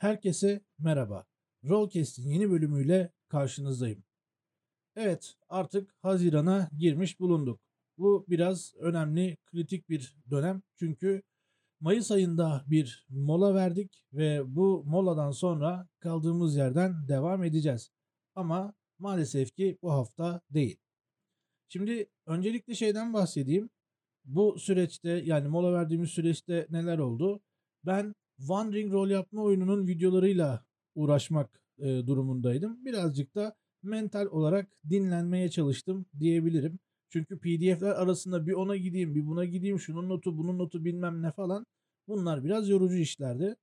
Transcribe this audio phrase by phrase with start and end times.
[0.00, 1.26] Herkese merhaba.
[1.64, 4.04] Rollcast'in yeni bölümüyle karşınızdayım.
[4.96, 7.60] Evet, artık Haziran'a girmiş bulunduk.
[7.98, 10.62] Bu biraz önemli, kritik bir dönem.
[10.76, 11.22] Çünkü
[11.80, 17.90] Mayıs ayında bir mola verdik ve bu moladan sonra kaldığımız yerden devam edeceğiz.
[18.34, 20.76] Ama maalesef ki bu hafta değil.
[21.68, 23.70] Şimdi öncelikle şeyden bahsedeyim.
[24.24, 27.40] Bu süreçte yani mola verdiğimiz süreçte neler oldu?
[27.84, 30.64] Ben Wandering rol yapma oyununun videolarıyla
[30.94, 32.84] uğraşmak e, durumundaydım.
[32.84, 36.78] Birazcık da mental olarak dinlenmeye çalıştım diyebilirim.
[37.08, 41.32] Çünkü PDF'ler arasında bir ona gideyim, bir buna gideyim, şunun notu, bunun notu bilmem ne
[41.32, 41.66] falan.
[42.08, 43.56] Bunlar biraz yorucu işlerdi.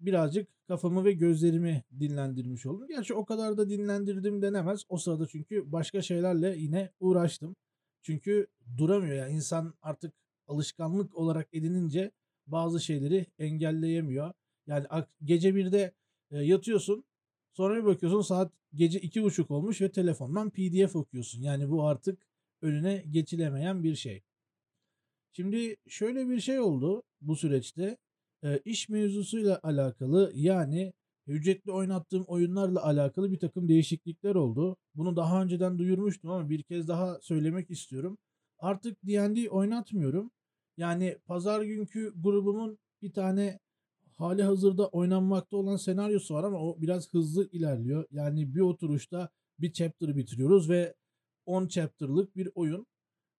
[0.00, 2.88] Birazcık kafamı ve gözlerimi dinlendirmiş oldum.
[2.88, 4.82] Gerçi o kadar da dinlendirdim denemez.
[4.88, 7.56] O sırada çünkü başka şeylerle yine uğraştım.
[8.02, 8.46] Çünkü
[8.78, 9.22] duramıyor ya.
[9.22, 10.14] Yani insan artık
[10.46, 12.10] alışkanlık olarak edinince
[12.46, 14.32] bazı şeyleri engelleyemiyor.
[14.66, 14.86] Yani
[15.24, 15.94] gece birde
[16.30, 17.04] e, yatıyorsun
[17.52, 21.42] sonra bir bakıyorsun saat gece iki buçuk olmuş ve telefondan pdf okuyorsun.
[21.42, 22.26] Yani bu artık
[22.62, 24.22] önüne geçilemeyen bir şey.
[25.32, 27.96] Şimdi şöyle bir şey oldu bu süreçte.
[28.44, 30.92] E, iş mevzusuyla alakalı yani
[31.26, 34.76] ücretli oynattığım oyunlarla alakalı bir takım değişiklikler oldu.
[34.94, 38.18] Bunu daha önceden duyurmuştum ama bir kez daha söylemek istiyorum.
[38.58, 40.30] Artık D&D oynatmıyorum.
[40.76, 43.58] Yani pazar günkü grubumun bir tane
[44.16, 48.06] hali hazırda oynanmakta olan senaryosu var ama o biraz hızlı ilerliyor.
[48.10, 50.94] Yani bir oturuşta bir chapter bitiriyoruz ve
[51.46, 52.86] 10 chapter'lık bir oyun.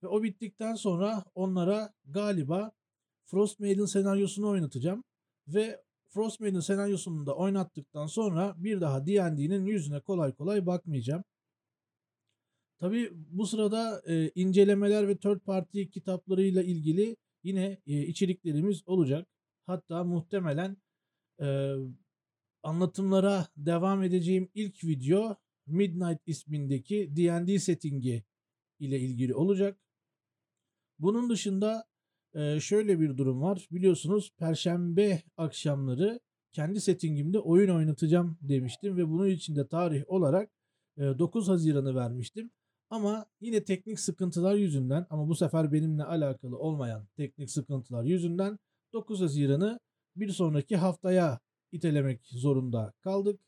[0.03, 2.71] Ve o bittikten sonra onlara galiba
[3.25, 5.03] Frostmaiden senaryosunu oynatacağım.
[5.47, 11.23] Ve Frostmaiden senaryosunu da oynattıktan sonra bir daha D&D'nin yüzüne kolay kolay bakmayacağım.
[12.79, 17.15] Tabi bu sırada e, incelemeler ve third party kitaplarıyla ilgili
[17.47, 19.27] yine e, içeriklerimiz olacak.
[19.65, 20.77] Hatta muhtemelen
[21.41, 21.73] e,
[22.63, 25.37] anlatımlara devam edeceğim ilk video
[25.67, 28.23] Midnight ismindeki D&D settingi
[28.79, 29.79] ile ilgili olacak.
[30.99, 31.85] Bunun dışında
[32.33, 33.67] e, şöyle bir durum var.
[33.71, 36.19] Biliyorsunuz perşembe akşamları
[36.51, 40.51] kendi settingimde oyun oynatacağım demiştim ve bunun için de tarih olarak
[40.97, 42.51] e, 9 Haziran'ı vermiştim.
[42.89, 48.59] Ama yine teknik sıkıntılar yüzünden ama bu sefer benimle alakalı olmayan teknik sıkıntılar yüzünden
[48.93, 49.79] 9 Haziran'ı
[50.15, 51.39] bir sonraki haftaya
[51.71, 53.39] itelemek zorunda kaldık.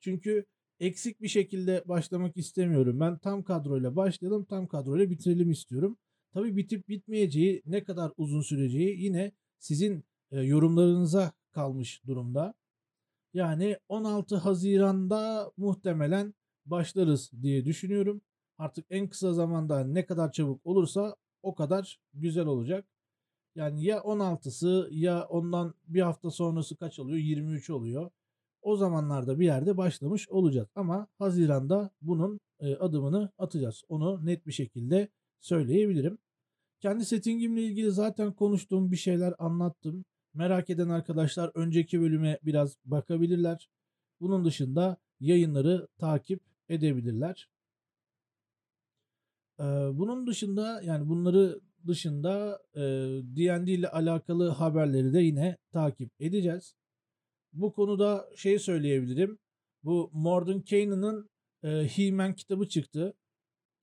[0.00, 0.44] Çünkü
[0.80, 3.00] eksik bir şekilde başlamak istemiyorum.
[3.00, 5.98] Ben tam kadroyla başlayalım, tam kadroyla bitirelim istiyorum.
[6.32, 12.54] Tabii bitip bitmeyeceği, ne kadar uzun süreceği yine sizin e, yorumlarınıza kalmış durumda.
[13.34, 16.34] Yani 16 Haziran'da muhtemelen
[16.66, 18.22] başlarız diye düşünüyorum.
[18.60, 22.86] Artık en kısa zamanda ne kadar çabuk olursa o kadar güzel olacak.
[23.54, 27.18] Yani ya 16'sı ya ondan bir hafta sonrası kaç oluyor?
[27.18, 28.10] 23 oluyor.
[28.62, 30.68] O zamanlarda bir yerde başlamış olacağız.
[30.74, 33.82] Ama Haziran'da bunun e, adımını atacağız.
[33.88, 35.08] Onu net bir şekilde
[35.40, 36.18] söyleyebilirim.
[36.80, 40.04] Kendi settingimle ilgili zaten konuştuğum bir şeyler anlattım.
[40.34, 43.68] Merak eden arkadaşlar önceki bölüme biraz bakabilirler.
[44.20, 47.48] Bunun dışında yayınları takip edebilirler.
[49.92, 52.62] Bunun dışında yani bunları dışında
[53.36, 56.74] D&D ile alakalı haberleri de yine takip edeceğiz.
[57.52, 59.38] Bu konuda şey söyleyebilirim.
[59.84, 61.30] Bu Morden Kanan'ın
[61.62, 63.14] He-Man kitabı çıktı.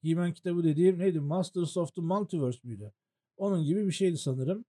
[0.04, 1.20] He-Man kitabı dediğim neydi?
[1.20, 2.92] Masters of the Multiverse müydü?
[3.38, 4.66] Onun gibi bir şeydi sanırım.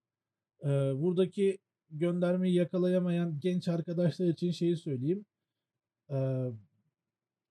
[1.02, 1.58] Buradaki
[1.90, 5.24] göndermeyi yakalayamayan genç arkadaşlar için şeyi söyleyeyim.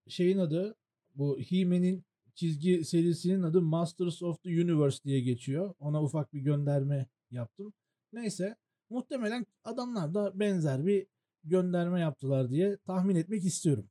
[0.07, 0.75] Şeyin adı
[1.16, 2.03] bu He-Man'in
[2.38, 5.75] çizgi serisinin adı Masters of the Universe diye geçiyor.
[5.80, 7.74] Ona ufak bir gönderme yaptım.
[8.14, 8.56] Neyse
[8.90, 11.08] muhtemelen adamlar da benzer bir
[11.44, 13.90] gönderme yaptılar diye tahmin etmek istiyorum.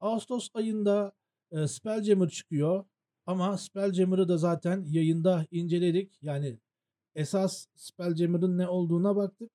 [0.00, 1.12] Ağustos ayında
[1.50, 2.84] e, Spelljammer çıkıyor.
[3.26, 6.18] Ama Spelljammer'ı da zaten yayında inceledik.
[6.22, 6.58] Yani
[7.14, 9.50] esas Spelljammer'ın ne olduğuna baktık.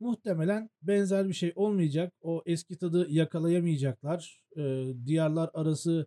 [0.00, 2.14] Muhtemelen benzer bir şey olmayacak.
[2.20, 4.40] O eski tadı yakalayamayacaklar.
[4.56, 6.06] E, diyarlar arası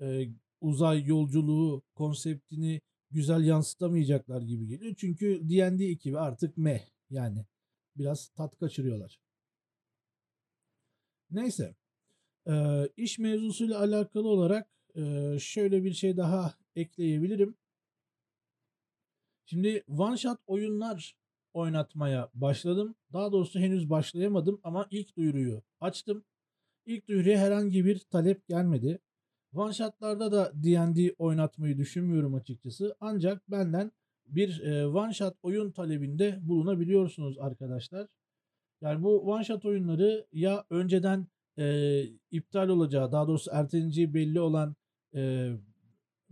[0.00, 0.28] e,
[0.66, 2.80] uzay yolculuğu konseptini
[3.10, 4.94] güzel yansıtamayacaklar gibi geliyor.
[4.98, 6.80] Çünkü D&D ekibi artık meh
[7.10, 7.46] yani
[7.96, 9.20] biraz tat kaçırıyorlar.
[11.30, 11.74] Neyse.
[12.48, 17.56] Ee, iş mevzusuyla alakalı olarak e, şöyle bir şey daha ekleyebilirim.
[19.46, 21.16] Şimdi one shot oyunlar
[21.52, 22.94] oynatmaya başladım.
[23.12, 26.24] Daha doğrusu henüz başlayamadım ama ilk duyuruyu açtım.
[26.86, 28.98] İlk duyuruya herhangi bir talep gelmedi.
[29.56, 32.96] One shot'larda da D&D oynatmayı düşünmüyorum açıkçası.
[33.00, 33.92] Ancak benden
[34.26, 38.06] bir e, one shot oyun talebinde bulunabiliyorsunuz arkadaşlar.
[38.82, 41.26] Yani bu one shot oyunları ya önceden,
[41.58, 44.76] eee, iptal olacağı, daha doğrusu erteleneceği belli olan,
[45.14, 45.56] eee,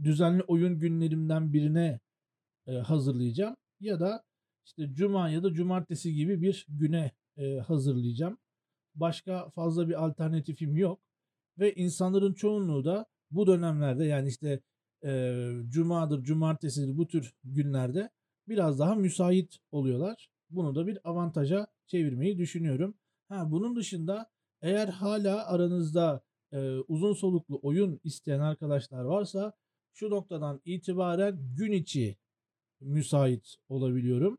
[0.04, 2.00] düzenli oyun günlerimden birine,
[2.68, 4.24] eee, hazırlayacağım ya da,
[4.66, 8.38] işte, cuma ya da cumartesi gibi bir güne, eee, hazırlayacağım.
[8.94, 11.00] Başka fazla bir alternatifim yok
[11.58, 14.60] ve insanların çoğunluğu da bu dönemlerde, yani, işte,
[15.04, 18.10] eee, cumadır, cumartesidir bu tür günlerde
[18.48, 20.28] biraz daha müsait oluyorlar.
[20.50, 22.94] Bunu da bir avantaja çevirmeyi düşünüyorum.
[23.28, 24.30] Ha, bunun dışında
[24.62, 26.22] eğer hâlâ aranızda,
[26.52, 29.52] eee, uzun soluklu oyun isteyen arkadaşlar varsa
[29.94, 32.16] şu noktadan itibaren gün içi
[32.80, 34.38] müsait olabiliyorum.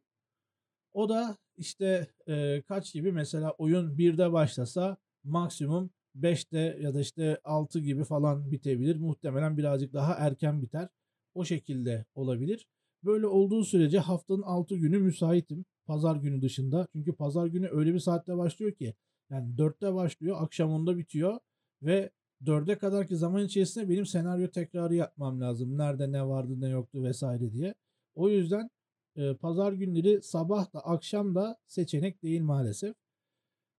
[0.94, 3.12] O da, işte, eee, kaç gibi?
[3.12, 5.90] Mesela oyun 13.00'de başlasa maksimum
[6.22, 8.96] 17.00'te ya da, işte, 18.00 gibi falan bitebilir.
[8.96, 10.90] Muhtemelen birazcık daha erken biter.
[11.34, 12.68] O şekilde olabilir.
[13.04, 15.66] Böyle olduğu sürece haftanın 6 günü müsaitim.
[15.86, 16.88] Pazar günü dışında.
[16.94, 18.94] Çünkü pazar günü öyle bir saatte başlıyor ki,
[19.30, 21.40] yani 4'te başlıyor, akşam 10'da bitiyor
[21.82, 22.10] ve
[22.46, 25.78] 4'e kadarki zaman içerisinde benim senaryo tekrarı yapmam lazım.
[25.78, 27.24] Nerede ne vardı, ne yoktu vs.
[27.54, 27.74] diye.
[28.16, 28.70] O yüzden,
[29.16, 32.96] eee, pazar günleri sabah da akşam da seçenek değil maalesef.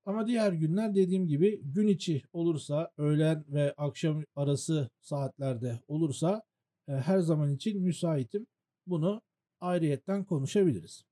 [0.06, 6.42] Ama diğer günler dediğim gibi gün içi olursa, öğlen ve akşam arası saatlerde olursa,
[6.88, 8.46] eee, her zaman için müsaitim.
[8.86, 9.22] Bunu
[9.60, 11.02] ayrıyeten konuşabiliriz.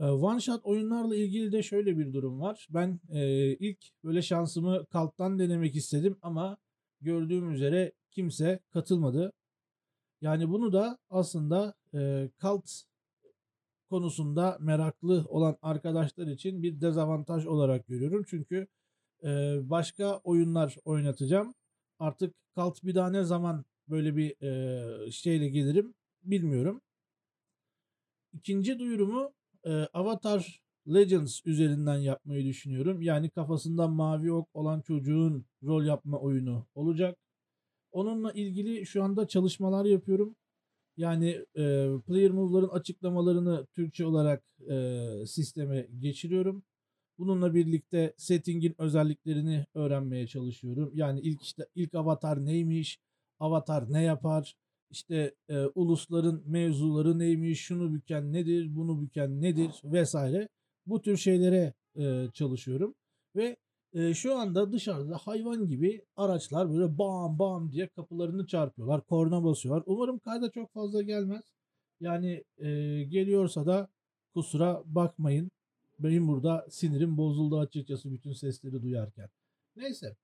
[0.00, 2.66] Eee, one shot oyunlarla ilgili de şöyle bir durum var.
[2.70, 6.56] Ben, eee, ilk böyle şansımı Cult'tan denemek istedim ama
[7.00, 9.32] gördüğüm üzere kimse katılmadı.
[10.20, 12.70] Yani bunu da aslında, eee, Cult
[13.94, 18.24] konusunda meraklı olan arkadaşlar için bir dezavantaj olarak görüyorum.
[18.28, 18.66] Çünkü,
[19.24, 21.54] eee, başka oyunlar oynatacağım.
[21.98, 25.94] Artık Cult bir daha ne zaman böyle bir, eee, şeyle gelirim
[26.24, 26.82] bilmiyorum.
[28.32, 29.32] 2'nci duyurumu,
[29.66, 33.02] eee, Avatar Legends üzerinden yapmayı düşünüyorum.
[33.02, 37.18] Yani kafasında mavi ok olan çocuğun rol yapma oyunu olacak.
[37.92, 40.36] Onunla ilgili şu anda çalışmalar yapıyorum.
[40.96, 41.26] Yani,
[41.56, 46.62] eee, player move'ların açıklamalarını Türkçe olarak, eee, sisteme geçiriyorum.
[47.18, 50.90] Bununla birlikte setting'in özelliklerini öğrenmeye çalışıyorum.
[50.94, 52.98] Yani ilk, işte, ilk avatar neymiş,
[53.40, 54.54] avatar ne yapar,
[54.90, 60.14] işte, eee, ulusların mevzuları neymiş, şunu büken nedir, bunu büken nedir vs.
[60.86, 62.94] Bu tür şeylere, eee, çalışıyorum
[63.36, 63.56] ve,
[63.94, 69.82] eee, şu anda dışarıda hayvan gibi araçlar böyle bam bam diye kapılarını çarpıyorlar, korna basıyorlar.
[69.86, 71.44] Umarım kayda çok fazla gelmez.
[72.00, 73.88] Yani, eee, geliyorsa da
[74.34, 75.50] kusura bakmayın.
[75.98, 79.28] Benim burada sinirim bozuldu açıkçası bütün sesleri duyarken.
[79.76, 80.16] Neyse,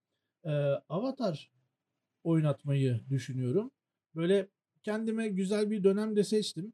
[0.46, 1.50] eee, Avatar
[2.24, 3.70] oynatmayı düşünüyorum.
[4.16, 4.48] Böyle
[4.82, 6.72] kendime güzel bir dönem de seçtim.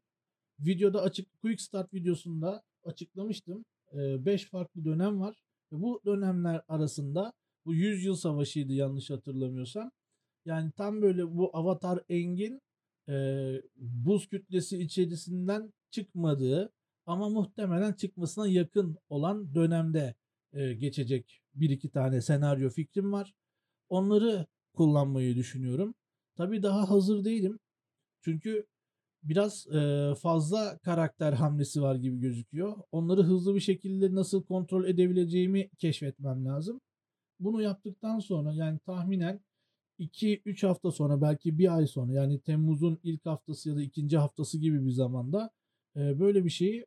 [0.59, 3.65] Videoda açık quick start videosunda açıklamıştım.
[3.93, 5.35] Eee, 5 farklı dönem var
[5.71, 7.33] ve bu dönemler arasında
[7.65, 9.91] bu 100 Yıl Savaşı'ydı yanlış hatırlamıyorsam.
[10.45, 12.61] Yani tam böyle bu Avatar Aang'in,
[13.07, 16.73] eee, buz kütlesi içerisinden çıkmadığı
[17.05, 20.15] ama muhtemelen çıkmasına yakın olan dönemde,
[20.53, 23.33] eee, geçecek 1-2 tane senaryo fikrim var.
[23.89, 25.95] Onları kullanmayı düşünüyorum.
[26.35, 27.59] Tabii daha hazır değilim.
[28.21, 28.67] Çünkü
[29.29, 32.77] biraz, eee, fazla karakter hamlesi var gibi gözüküyor.
[32.91, 36.81] Onları hızlı bir şekilde nasıl kontrol edebileceğimi keşfetmem lazım.
[37.39, 39.41] Bunu yaptıktan sonra, yani tahminen
[39.99, 44.59] 2-3 hafta sonra, belki 1 ay sonra, yani temmuzun ilk haftası ya da 2'nci haftası
[44.59, 45.51] gibi bir zamanda,
[45.97, 46.85] eee, böyle bir şeyi,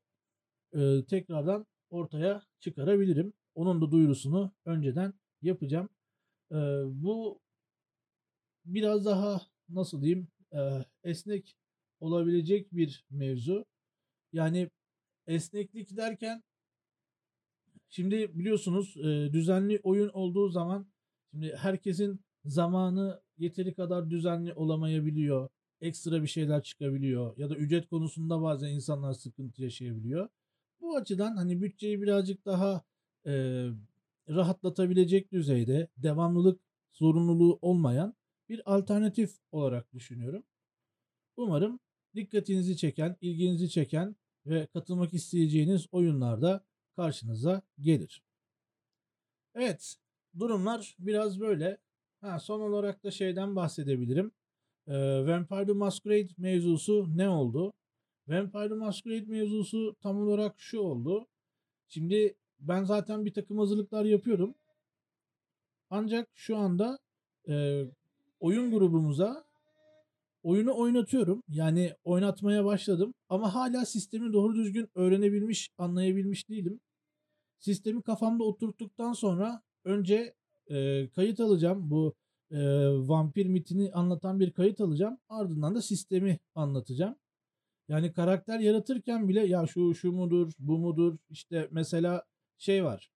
[0.75, 3.33] eee, tekrardan ortaya çıkarabilirim.
[3.57, 5.89] Onun da duyurusunu önceden yapacağım.
[6.53, 7.41] Eee, bu
[8.65, 11.57] biraz daha nasıl diyeyim, eee, esnek
[12.01, 13.67] olabilecek bir mevzu.
[14.33, 14.71] Yani
[15.29, 16.43] esneklik derken
[17.89, 20.87] şimdi biliyorsunuz, eee, düzenli oyun olduğu zaman
[21.31, 25.49] şimdi herkesin zamanı yeteri kadar düzenli olamayabiliyor.
[25.81, 30.29] Ekstra bir şeyler çıkabiliyor ya da ücret konusunda bazen insanlar sıkıntı yaşayabiliyor.
[30.81, 32.83] Bu açıdan, hani, bütçeyi birazcık daha,
[33.27, 33.71] eee,
[34.29, 36.61] rahatlatabilecek düzeyde, devamlılık
[36.93, 38.15] zorunluluğu olmayan
[38.49, 40.43] bir alternatif olarak düşünüyorum.
[41.37, 41.81] Umarım
[42.15, 46.65] dikkatinizi çeken, ilginizi çeken ve katılmak isteyeceğiniz oyunlar da
[46.97, 48.23] karşınıza gelir.
[49.55, 49.97] Evet,
[50.39, 51.79] durumlar biraz böyle.
[52.21, 54.33] Ha, son olarak da şeyden bahsedebilirim.
[54.89, 57.73] Eee, Vampire the Masquerade mevzusu ne oldu?
[58.29, 61.27] Vampire the Masquerade mevzusu tam olarak şu oldu.
[61.89, 64.55] Şimdi ben zaten birtakım hazırlıklar yapıyorum.
[65.91, 66.99] Ancak şu anda,
[67.47, 67.87] eee,
[68.41, 69.45] oyun grubumuza
[70.43, 71.43] oyunu oynatıyorum.
[71.49, 76.81] Yani oynatmaya başladım ama hâlâ sistemi doğru düzgün öğrenebilmiş, anlayabilmiş değilim.
[77.59, 80.35] sistemi kafamda oturttuktan sonra önce
[80.71, 81.91] e, kayıt alacağım.
[81.91, 82.15] Bu
[82.51, 85.19] e, vampir mitini anlatan bir kayıt alacağım.
[85.29, 87.17] Ardından da sistemi anlatacağım.
[87.89, 91.19] Yani karakter yaratırken bile ya şu şu mudur, bu mudur?
[91.31, 92.25] İşte mesela
[92.59, 93.11] şey var.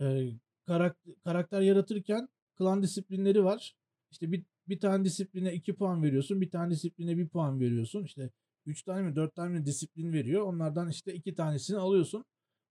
[0.00, 0.30] E,
[0.66, 3.74] karakter, karakter yaratırken klan disiplinleri var.
[4.10, 6.40] İşte bir, bir tane disipline 2 puan veriyorsun.
[6.40, 8.04] Bir tane disipline 1 puan veriyorsun.
[8.04, 8.30] İşte
[8.66, 10.42] 3 tane mi 4 tane mi disiplin veriyor.
[10.42, 12.24] Onlardan işte 2 tanesini alıyorsun.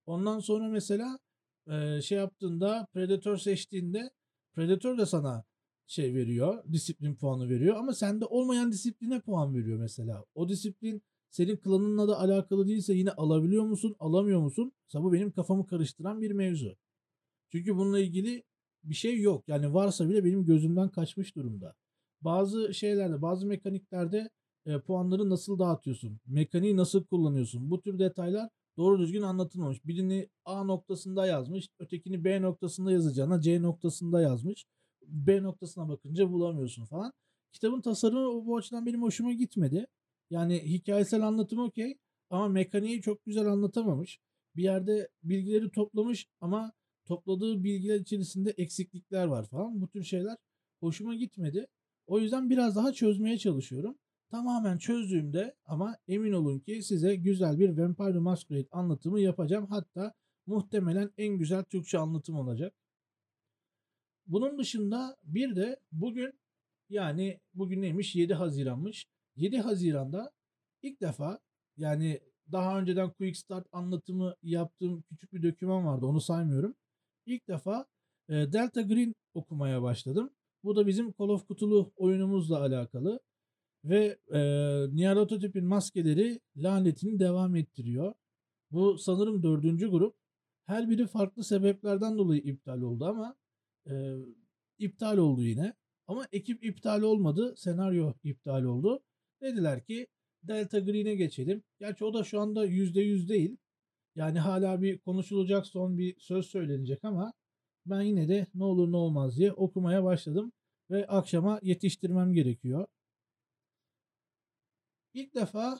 [0.06, 1.18] Ondan sonra mesela
[2.02, 4.10] şey yaptığında Predator seçtiğinde
[4.52, 5.44] Predator da sana
[5.86, 6.64] şey veriyor.
[6.72, 7.76] Disiplin puanı veriyor.
[7.76, 10.24] Ama sende olmayan disipline puan veriyor mesela.
[10.34, 14.72] O disiplin senin klanınla da alakalı değilse yine alabiliyor musun, alamıyor musun?
[14.84, 16.76] Mesela bu benim kafamı karıştıran bir mevzu.
[17.52, 18.44] Çünkü bununla ilgili
[18.84, 19.44] bir şey yok.
[19.48, 21.74] Yani varsa bile benim gözümden kaçmış durumda.
[22.20, 24.30] Bazı şeylerde, bazı mekaniklerde
[24.66, 26.20] e, puanları nasıl dağıtıyorsun?
[26.26, 27.70] Mekaniği nasıl kullanıyorsun?
[27.70, 29.84] Bu tür detaylar doğru düzgün anlatılmamış.
[29.86, 34.66] Birini A noktasında yazmış, ötekini B noktasında yazacağına C noktasında yazmış.
[35.02, 37.12] B noktasına bakınca bulamıyorsun falan.
[37.52, 39.86] Kitabın tasarımı bu açıdan benim hoşuma gitmedi.
[40.30, 41.98] Yani hikayesel anlatım okey
[42.30, 44.18] ama mekaniği çok güzel anlatamamış.
[44.56, 46.72] Bir yerde bilgileri toplamış ama
[47.04, 49.80] topladığı bilgiler içerisinde eksiklikler var falan.
[49.80, 50.36] Bu tür şeyler
[50.80, 51.66] hoşuma gitmedi.
[52.06, 53.98] O yüzden biraz daha çözmeye çalışıyorum.
[54.30, 59.66] Tamamen çözdüğümde ama emin olun ki size güzel bir Vampire Masquerade anlatımı yapacağım.
[59.66, 60.14] Hatta
[60.46, 62.74] muhtemelen en güzel Türkçe anlatım olacak.
[64.26, 66.32] Bunun dışında bir de bugün
[66.88, 69.06] yani bugün neymiş 7 Haziran'mış.
[69.36, 70.32] 7 Haziran'da
[70.82, 71.40] ilk defa
[71.76, 72.20] yani
[72.52, 76.74] daha önceden Quick Start anlatımı yaptığım küçük bir doküman vardı onu saymıyorum.
[77.26, 77.86] İlk defa
[78.28, 80.30] Delta Green okumaya başladım.
[80.66, 83.20] Bu da bizim Call of Cthulhu oyunumuzla alakalı.
[83.84, 84.40] Ve e,
[84.92, 88.14] Nyarlathotep'in maskeleri lanetini devam ettiriyor.
[88.70, 90.16] Bu sanırım dördüncü grup.
[90.64, 93.36] Her biri farklı sebeplerden dolayı iptal oldu ama
[93.90, 94.16] e,
[94.78, 95.74] iptal oldu yine.
[96.06, 97.54] Ama ekip iptal olmadı.
[97.56, 99.02] Senaryo iptal oldu.
[99.42, 100.06] Dediler ki
[100.42, 101.62] Delta Green'e geçelim.
[101.78, 103.56] Gerçi o da şu anda %100 değil.
[104.16, 107.32] Yani hala bir konuşulacak son bir söz söylenecek ama
[107.86, 110.52] ben yine de ne olur ne olmaz diye okumaya başladım
[110.90, 112.86] ve akşama yetiştirmem gerekiyor.
[115.14, 115.78] İlk defa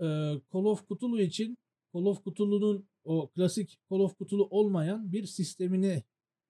[0.00, 0.04] e,
[0.52, 1.58] Call of Cthulhu için
[1.94, 6.02] Call of Cthulhu'nun o klasik Call of Cthulhu olmayan bir sistemini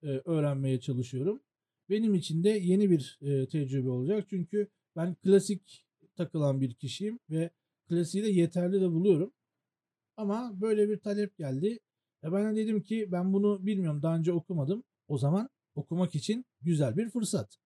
[0.03, 1.41] e, öğrenmeye çalışıyorum.
[1.89, 4.25] Benim için de yeni bir e, tecrübe olacak.
[4.29, 5.85] Çünkü ben klasik
[6.15, 7.49] takılan bir kişiyim ve
[7.89, 9.33] klasiği de yeterli de buluyorum.
[10.17, 11.79] Ama böyle bir talep geldi.
[12.23, 14.83] E ben de dedim ki ben bunu bilmiyorum daha önce okumadım.
[15.07, 17.57] O zaman okumak için güzel bir fırsat.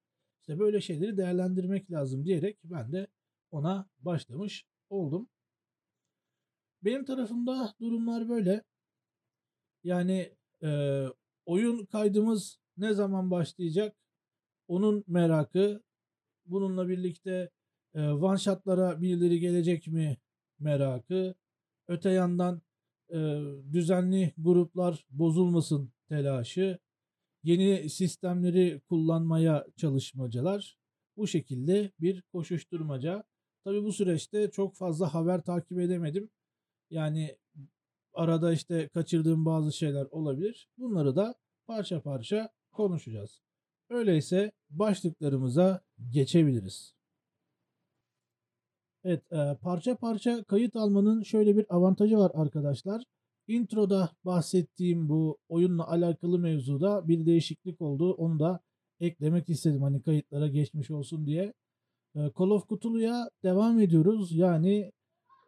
[0.49, 3.07] İşte böyle şeyleri değerlendirmek lazım diyerek ben de
[3.51, 5.29] ona başlamış oldum.
[6.83, 8.63] Benim tarafımda durumlar böyle.
[9.83, 11.05] Yani e,
[11.45, 13.95] oyun kaydımız ne zaman başlayacak?
[14.67, 15.83] Onun merakı.
[16.45, 17.49] Bununla birlikte
[17.93, 20.17] e, one shot'lara birileri gelecek mi
[20.59, 21.35] merakı.
[21.87, 22.61] Öte yandan
[23.09, 23.17] e,
[23.73, 26.79] düzenli gruplar bozulmasın telaşı.
[27.43, 30.77] Yeni sistemleri kullanmaya çalışmacalar.
[31.17, 33.23] Bu şekilde bir koşuşturmaca.
[33.63, 36.29] Tabii bu süreçte çok fazla haber takip edemedim.
[36.89, 37.37] Yani
[38.13, 40.69] arada işte kaçırdığım bazı şeyler olabilir.
[40.77, 41.35] Bunları da
[41.67, 43.41] parça parça konuşacağız.
[43.89, 46.93] Öyleyse başlıklarımıza geçebiliriz.
[49.03, 53.03] Evet, e, parça parça kayıt almanın şöyle bir avantajı var arkadaşlar.
[53.49, 58.13] Introda bahsettiğim bu oyunla alakalı mevzuda bir değişiklik oldu.
[58.13, 58.59] Onu da
[58.99, 61.53] eklemek istedim hani kayıtlara geçmiş olsun diye.
[62.15, 64.35] E, Call of Cthulhu'ya devam ediyoruz.
[64.35, 64.91] Yani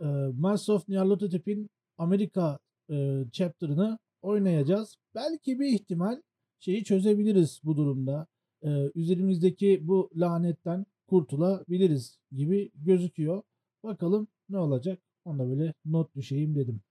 [0.02, 4.96] e, Mass of Nyarlathotep'in Amerika e, chapter'ını oynayacağız.
[5.16, 6.22] Belki bir ihtimal
[6.60, 8.28] şeyi çözebiliriz bu durumda.
[8.64, 13.44] E, üzerimizdeki bu lanetten kurtulabiliriz gibi gözüküyor.
[13.84, 15.00] Bakalım ne olacak?
[15.26, 16.82] Onda böyle not düşeyim dedim.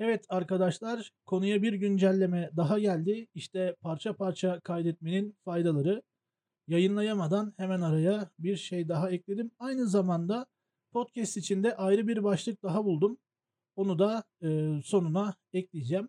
[0.00, 3.26] Evet arkadaşlar konuya bir güncelleme daha geldi.
[3.34, 6.02] İşte parça parça kaydetmenin faydaları.
[6.68, 9.50] Yayınlayamadan hemen araya bir şey daha ekledim.
[9.58, 10.46] Aynı zamanda
[10.92, 13.18] podcast içinde ayrı bir başlık daha buldum.
[13.76, 16.08] Onu da e, sonuna ekleyeceğim.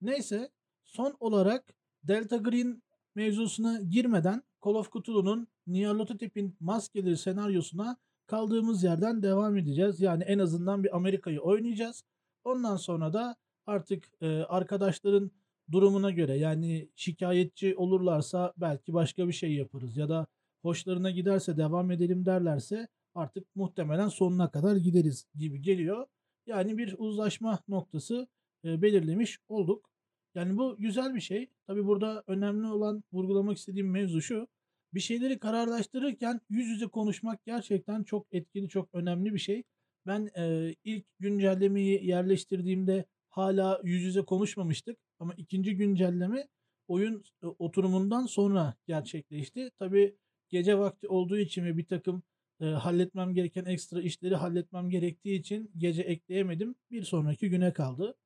[0.00, 0.50] Neyse
[0.84, 2.82] son olarak Delta Green
[3.14, 10.00] mevzusuna girmeden Call of Cthulhu'nun Nyarlathotep'in maskeleri senaryosuna kaldığımız yerden devam edeceğiz.
[10.00, 12.04] Yani en azından bir Amerika'yı oynayacağız.
[12.48, 13.36] Ondan sonra da
[13.66, 15.30] artık e, arkadaşların
[15.72, 20.26] durumuna göre yani şikayetçi olurlarsa belki başka bir şey yaparız ya da
[20.62, 26.06] hoşlarına giderse devam edelim derlerse artık muhtemelen sonuna kadar gideriz gibi geliyor.
[26.46, 28.28] Yani bir uzlaşma noktası
[28.64, 29.90] e, belirlemiş olduk.
[30.34, 31.50] Yani bu güzel bir şey.
[31.66, 34.48] Tabii burada önemli olan vurgulamak istediğim mevzu şu.
[34.94, 39.64] Bir şeyleri kararlaştırırken yüz yüze konuşmak gerçekten çok etkili, çok önemli bir şey.
[40.08, 44.98] Ben eee, ilk güncellemeyi yerleştirdiğimde hala yüz yüze konuşmamıştık.
[45.20, 46.48] Ama ikinci güncelleme
[46.88, 49.70] oyun e, oturumundan sonra gerçekleşti.
[49.78, 50.16] Tabii
[50.48, 52.22] gece vakti olduğu için ve bir takım
[52.60, 56.74] e, halletmem gereken ekstra işleri halletmem gerektiği için gece ekleyemedim.
[56.90, 58.16] Bir sonraki güne kaldı.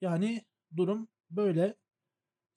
[0.00, 0.44] Yani
[0.76, 1.76] durum böyle.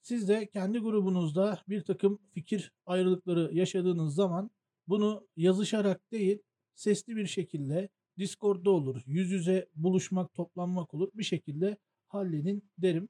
[0.02, 4.50] Siz de kendi grubunuzda bir takım fikir ayrılıkları yaşadığınız zaman
[4.88, 6.38] bunu yazışarak değil,
[6.74, 11.08] sesli bir şekilde Discord'da olur, yüz yüze buluşmak, toplanmak olur.
[11.14, 13.08] Bir şekilde halledin derim.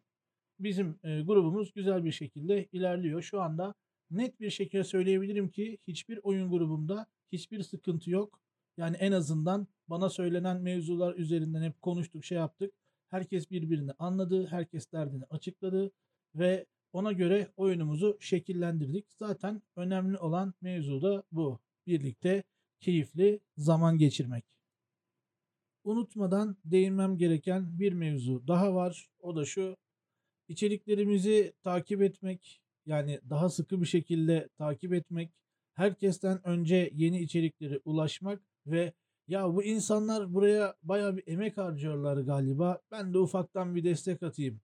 [0.58, 3.22] Bizim e, grubumuz güzel bir şekilde ilerliyor.
[3.22, 3.74] Şu anda
[4.10, 8.40] net bir şekilde söyleyebilirim ki hiçbir oyun grubumda hiçbir sıkıntı yok.
[8.76, 12.74] Yani en azından bana söylenen mevzular üzerinden hep konuştuk, şey yaptık.
[13.08, 15.92] Herkes birbirini anladı, herkes derdini açıkladı
[16.34, 19.06] ve ona göre oyunumuzu şekillendirdik.
[19.18, 21.60] Zaten önemli olan mevzu da bu.
[21.86, 22.42] Birlikte
[22.80, 24.53] keyifli zaman geçirmek.
[25.84, 29.08] Unutmadan değinmem gereken bir mevzu daha var.
[29.20, 29.76] O da şu.
[30.48, 35.30] İçeriklerimizi takip etmek, yani daha sıkı bir şekilde takip etmek,
[35.74, 38.92] herkesten önce yeni içeriklere ulaşmak ve
[39.28, 42.80] ya bu insanlar buraya bayağı bir emek harcıyorlar galiba.
[42.90, 44.60] Ben de ufaktan bir destek atayım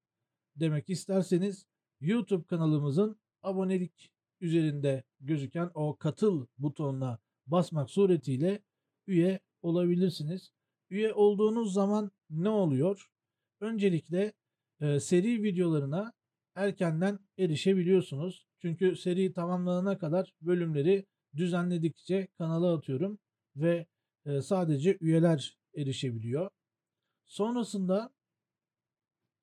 [0.56, 1.66] demek isterseniz
[2.00, 4.10] YouTube kanalımızın abonelik
[4.40, 8.62] üzerinde gözüken o katıl butonuna basmak suretiyle
[9.06, 10.52] üye olabilirsiniz.
[10.90, 13.10] Üye olduğunuz zaman ne oluyor?
[13.60, 14.32] Öncelikle
[14.80, 16.12] e, seri videolarına
[16.54, 18.46] erkenden erişebiliyorsunuz.
[18.58, 21.06] Çünkü seri tamamlanana kadar bölümleri
[21.36, 23.18] düzenledikçe kanala atıyorum
[23.56, 23.86] ve
[24.26, 26.50] e, sadece üyeler erişebiliyor.
[27.26, 28.12] Sonrasında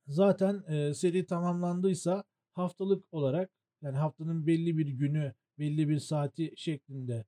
[0.07, 3.51] zaten e, seri tamamlandıysa haftalık olarak
[3.81, 7.25] yani haftanın belli bir günü, belli bir saati şeklinde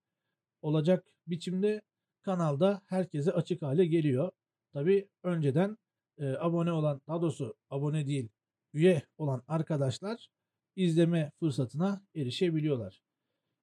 [0.62, 1.82] olacak biçimde
[2.22, 4.32] kanalda herkese açık hale geliyor.
[4.74, 5.78] Tabi önceden
[6.18, 8.30] e, abone olan, daha doğrusu abone değil,
[8.74, 10.30] üye olan arkadaşlar
[10.76, 13.02] izleme fırsatına erişebiliyorlar.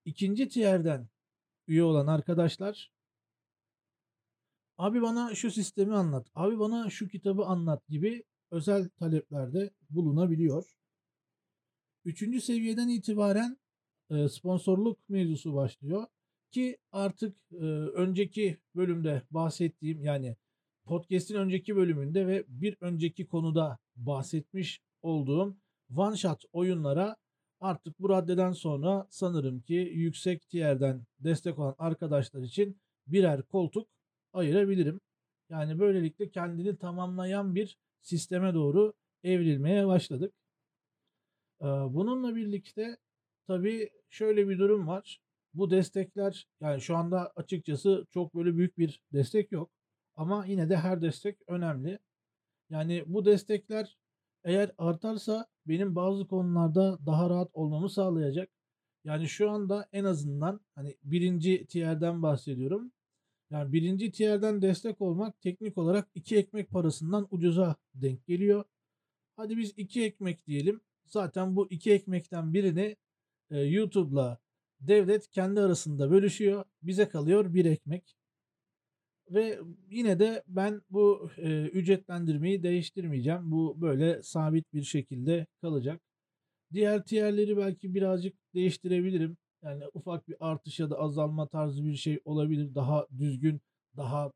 [0.04, 1.08] İkinci tierden
[1.66, 2.92] üye olan arkadaşlar
[4.78, 10.76] abi bana şu sistemi anlat, abi bana şu kitabı anlat gibi özel taleplerde bulunabiliyor.
[12.04, 13.58] Üçüncü seviyeden itibaren
[14.10, 16.06] e, sponsorluk mevzusu başlıyor
[16.50, 20.36] ki artık e, önceki bölümde bahsettiğim yani
[20.84, 25.56] podcast'in önceki bölümünde ve bir önceki konuda bahsetmiş olduğum
[25.96, 27.16] one shot oyunlara
[27.60, 33.88] artık bu raddeden sonra sanırım ki yüksek tierden destek olan arkadaşlar için birer koltuk
[34.32, 35.00] ayırabilirim.
[35.50, 38.92] Yani böylelikle kendini tamamlayan bir sisteme doğru
[39.24, 40.34] evrilmeye başladık.
[41.60, 42.96] Bununla birlikte
[43.46, 45.20] tabii şöyle bir durum var.
[45.56, 49.70] Bu destekler yani şu anda açıkçası çok böyle büyük bir destek yok.
[50.16, 51.98] Ama yine de her destek önemli.
[52.70, 53.98] Yani bu destekler
[54.44, 58.50] eğer artarsa benim bazı konularda daha rahat olmamı sağlayacak.
[59.04, 62.92] Yani şu anda en azından hani birinci tierden bahsediyorum.
[63.50, 68.64] Yani birinci tierden destek olmak teknik olarak iki ekmek parasından ucuza denk geliyor.
[69.36, 70.80] Hadi biz iki ekmek diyelim.
[71.06, 72.96] Zaten bu iki ekmekten birini
[73.50, 74.38] e, YouTube'la
[74.80, 76.64] devlet kendi arasında bölüşüyor.
[76.82, 78.16] Bize kalıyor bir ekmek.
[79.30, 79.60] Ve
[79.90, 83.50] yine de ben bu e, ücretlendirmeyi değiştirmeyeceğim.
[83.50, 86.00] Bu böyle sabit bir şekilde kalacak.
[86.72, 89.36] Diğer tierleri belki birazcık değiştirebilirim.
[89.62, 92.74] Yani ufak bir artış ya da azalma tarzı bir şey olabilir.
[92.74, 93.60] Daha düzgün,
[93.96, 94.32] daha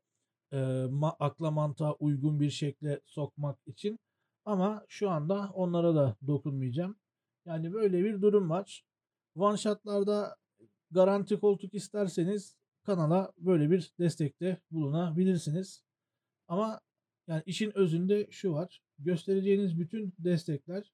[0.53, 0.57] e,
[0.89, 3.99] ma akla mantığa uygun bir şekle sokmak için.
[4.45, 6.95] Ama şu anda onlara da dokunmayacağım.
[7.45, 8.83] Yani böyle bir durum var.
[9.35, 10.35] One shot'larda
[10.91, 15.83] garanti koltuk isterseniz kanala böyle bir destekte bulunabilirsiniz.
[16.47, 16.81] Ama
[17.27, 18.81] yani işin özünde şu var.
[18.99, 20.91] Göstereceğiniz bütün destekler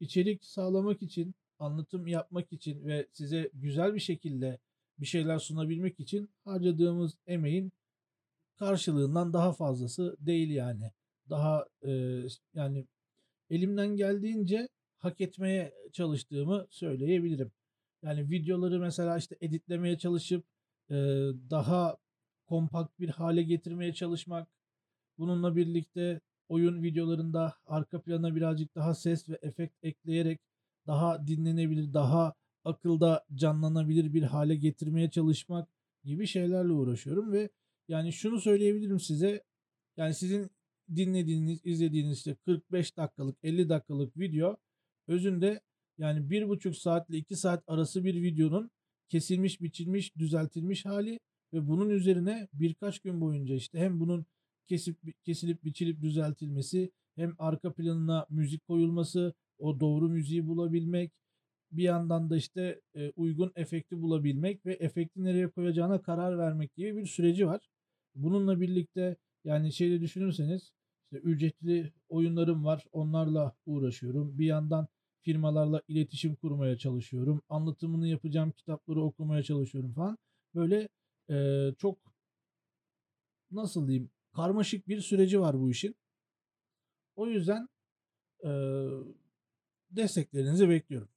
[0.00, 4.58] içerik sağlamak için, anlatım yapmak için ve size güzel bir şekilde
[4.98, 7.72] bir şeyler sunabilmek için harcadığımız emeğin
[8.56, 10.90] karşılığından daha fazlası değil yani.
[11.30, 12.22] Daha e,
[12.54, 12.86] yani
[13.50, 14.68] elimden geldiğince
[14.98, 17.52] hak etmeye çalıştığımı söyleyebilirim.
[18.04, 20.44] Yani videoları mesela işte editlemeye çalışıp
[20.90, 20.94] e,
[21.50, 21.96] daha
[22.46, 24.48] kompakt bir hale getirmeye çalışmak.
[25.18, 30.40] Bununla birlikte oyun videolarında arka plana birazcık daha ses ve efekt ekleyerek
[30.86, 35.68] daha dinlenebilir, daha akılda canlanabilir bir hale getirmeye çalışmak
[36.04, 37.50] gibi şeylerle uğraşıyorum ve
[37.88, 39.44] yani şunu söyleyebilirim size.
[39.96, 40.50] Yani sizin
[40.96, 44.56] dinlediğiniz, izlediğiniz işte 45 dakikalık, 50 dakikalık video
[45.08, 45.60] özünde
[45.98, 48.70] yani 1,5 saatle 2 saat arası bir videonun
[49.08, 51.20] kesilmiş, biçilmiş, düzeltilmiş hali
[51.52, 54.26] ve bunun üzerine birkaç gün boyunca işte hem bunun
[54.66, 61.12] kesip kesilip biçilip düzeltilmesi hem arka planına müzik koyulması, o doğru müziği bulabilmek,
[61.72, 66.96] bir yandan da işte e, uygun efekti bulabilmek ve efekti nereye koyacağına karar vermek gibi
[66.96, 67.68] bir süreci var.
[68.14, 70.72] Bununla birlikte yani şeyde düşünürseniz
[71.04, 72.84] işte ücretli oyunlarım var.
[72.92, 74.38] Onlarla uğraşıyorum.
[74.38, 74.88] Bir yandan
[75.24, 77.42] firmalarla iletişim kurmaya çalışıyorum.
[77.48, 80.18] Anlatımını yapacağım kitapları okumaya çalışıyorum falan.
[80.54, 80.88] Böyle
[81.30, 81.98] e, çok
[83.50, 85.96] nasıl diyeyim karmaşık bir süreci var bu işin.
[87.16, 87.68] O yüzden
[88.44, 88.50] e,
[89.90, 91.08] desteklerinizi bekliyorum.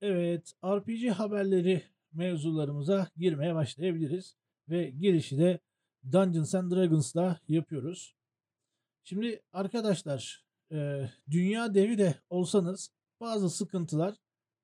[0.00, 4.36] Evet, RPG haberleri mevzularımıza girmeye başlayabiliriz.
[4.68, 5.60] Ve girişi de
[6.12, 8.14] Dungeons and Dragons'la yapıyoruz.
[9.04, 10.44] Şimdi arkadaşlar,
[11.30, 14.16] dünya devi de olsanız bazı sıkıntılar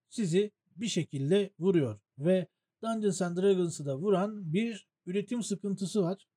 [0.08, 2.00] sizi bir şekilde vuruyor.
[2.18, 2.46] Ve
[2.82, 6.28] Dungeons and Dragons'ı da vuran bir üretim sıkıntısı var.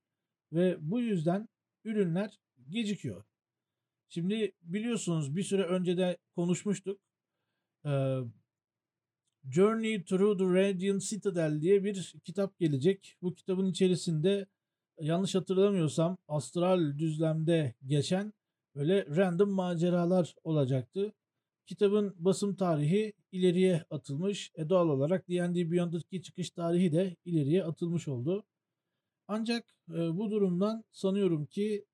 [0.54, 1.50] Ve bu yüzden
[1.84, 3.24] ürünler gecikiyor.
[4.10, 7.02] Şimdi biliyorsunuz bir süre önce de konuşmuştuk.
[9.50, 13.18] Journey Through the Radiant Citadel diye bir kitap gelecek.
[13.22, 14.48] Bu kitabın içerisinde
[15.00, 18.34] yanlış hatırlamıyorsam astral düzlemde geçen
[18.76, 21.14] böyle random maceralar olacaktı.
[21.66, 24.52] Kitabın basım tarihi ileriye atılmış.
[24.56, 28.44] E doğal olarak D&D Beyond'daki çıkış tarihi de ileriye atılmış oldu.
[29.28, 31.86] Ancak e, bu durumdan sanıyorum ki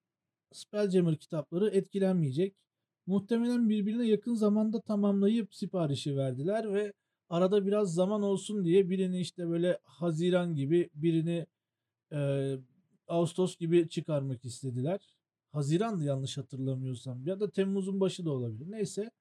[0.54, 2.56] Spelljammer kitapları etkilenmeyecek.
[3.08, 6.94] Muhtemelen birbirine yakın zamanda tamamlayıp siparişi verdiler ve
[7.30, 11.46] arada biraz zaman olsun diye birini işte böyle Haziran gibi birini
[12.14, 12.54] e,
[13.08, 15.17] Ağustos gibi çıkarmak istediler.
[15.52, 18.72] Haziran'dı yanlış hatırlamıyorsam ya da Temmuz'un başı da olabilir.
[18.72, 19.12] Neyse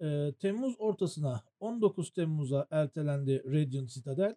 [0.00, 4.36] e, Temmuz ortasına 19 Temmuz'a ertelendi Radiant Citadel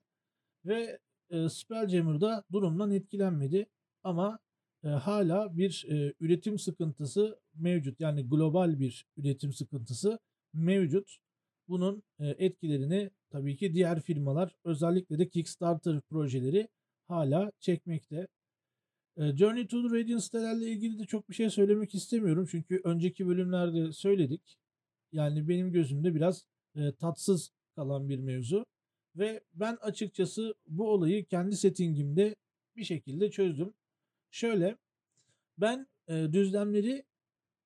[0.66, 3.66] ve e, Spelljammer'da durumdan etkilenmedi
[4.04, 4.40] ama
[4.84, 8.00] e, hala bir e, üretim sıkıntısı mevcut.
[8.00, 10.20] Yani global bir üretim sıkıntısı
[10.54, 11.18] mevcut.
[11.68, 16.68] Bunun e, etkilerini tabii ki diğer firmalar özellikle de Kickstarter projeleri
[17.08, 18.28] hala çekmekte.
[19.18, 22.48] E, Journey to the Radiant sitelerle ilgili de çok bir şey söylemek istemiyorum.
[22.52, 24.58] Çünkü önceki bölümlerde söyledik.
[25.12, 28.66] Yani benim gözümde biraz e, tatsız kalan bir mevzu.
[29.16, 32.36] Ve ben açıkçası bu olayı kendi settingimde
[32.76, 33.74] bir şekilde çözdüm.
[34.32, 34.78] Şöyle
[35.58, 37.04] ben e, düzlemleri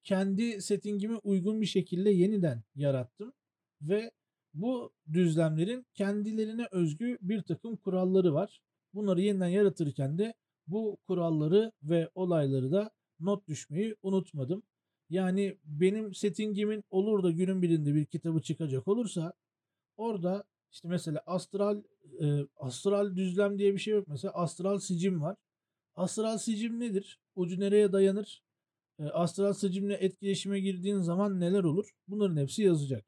[0.03, 3.33] kendi settingime uygun bir şekilde yeniden yarattım
[3.81, 4.11] ve
[4.53, 8.61] bu düzlemlerin kendilerine özgü bir takım kuralları var.
[8.93, 10.33] Bunları yeniden yaratırken de
[10.67, 14.63] bu kuralları ve olayları da not düşmeyi unutmadım.
[15.09, 19.33] Yani benim settingimin olur da günün birinde bir kitabı çıkacak olursa
[19.97, 21.83] orada işte mesela astral
[22.21, 24.07] e, astral düzlem diye bir şey yok.
[24.07, 25.37] Mesela astral sicim var.
[25.95, 27.19] Astral sicim nedir?
[27.35, 28.43] Ucu nereye dayanır?
[28.99, 31.91] E, astral sicimle etkileşime girdiğin zaman neler olur?
[32.07, 33.05] Bunların hepsi yazacak.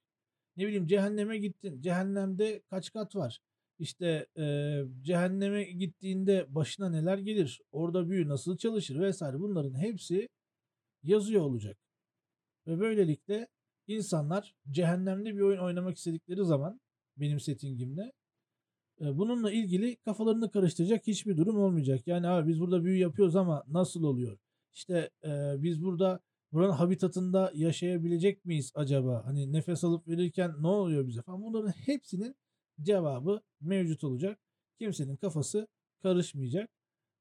[0.58, 1.82] Ne bileyim cehenneme gittin.
[1.82, 3.39] Cehennemde kaç kat var?
[3.79, 7.62] İşte e, cehenneme gittiğinde başına neler gelir?
[7.71, 10.29] Orada büyü nasıl çalışır vesaire bunların hepsi
[11.03, 11.77] yazıyor olacak.
[12.67, 13.47] Ve böylelikle
[13.88, 16.81] insanlar cehennemde bir oyun oynamak istedikleri zaman
[17.17, 18.12] benim settingimde
[18.99, 22.07] bununla ilgili kafalarını karıştıracak hiçbir durum olmayacak.
[22.07, 24.38] Yani abi biz burada büyü yapıyoruz ama nasıl oluyor?
[24.73, 26.19] İşte e, biz burada
[26.51, 29.25] buranın habitatında yaşayabilecek miyiz acaba?
[29.25, 31.43] Hani nefes alıp verirken ne oluyor bize falan.
[31.43, 32.36] Bunların hepsinin
[32.81, 34.39] cevabı mevcut olacak.
[34.79, 35.67] Kimsenin kafası
[36.01, 36.69] karışmayacak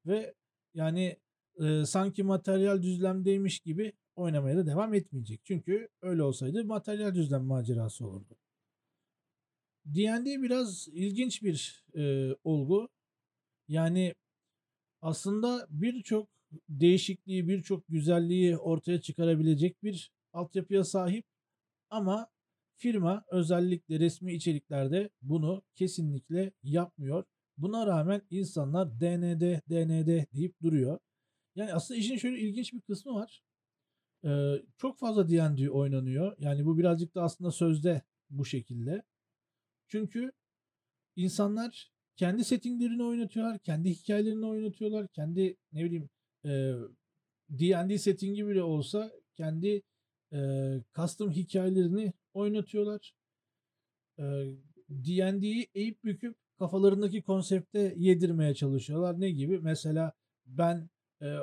[0.05, 0.33] ve
[0.73, 1.17] yani
[1.59, 5.41] e, sanki materyal düzlemdeymiş gibi oynamaya da devam etmeyecek.
[5.43, 8.37] Çünkü öyle olsaydı materyal düzlem macerası olurdu.
[9.85, 12.89] D&D biraz ilginç bir e, olgu.
[13.67, 14.15] Yani
[15.01, 16.29] aslında birçok
[16.69, 21.25] değişikliği, birçok güzelliği ortaya çıkarabilecek bir altyapıya sahip
[21.89, 22.27] ama
[22.77, 27.23] firma özellikle resmi içeriklerde bunu kesinlikle yapmıyor.
[27.57, 30.99] Buna rağmen insanlar DND, DND deyip duruyor.
[31.55, 33.43] Yani aslında işin şöyle ilginç bir kısmı var.
[34.25, 36.35] Ee, çok fazla D&D oynanıyor.
[36.39, 39.03] Yani bu birazcık da aslında sözde bu şekilde.
[39.87, 40.31] Çünkü
[41.15, 46.09] insanlar kendi settinglerini oynatıyorlar, kendi hikayelerini oynatıyorlar, kendi ne bileyim
[46.45, 46.73] e,
[47.49, 49.81] D&D settingi bile olsa kendi
[50.33, 50.39] e,
[50.95, 53.15] custom hikayelerini oynatıyorlar.
[54.19, 54.23] E,
[54.89, 59.19] D&D'yi eğip büküp kafalarındaki konsepte yedirmeye çalışıyorlar.
[59.19, 59.59] Ne gibi?
[59.59, 60.13] Mesela
[60.45, 60.89] ben
[61.21, 61.37] e,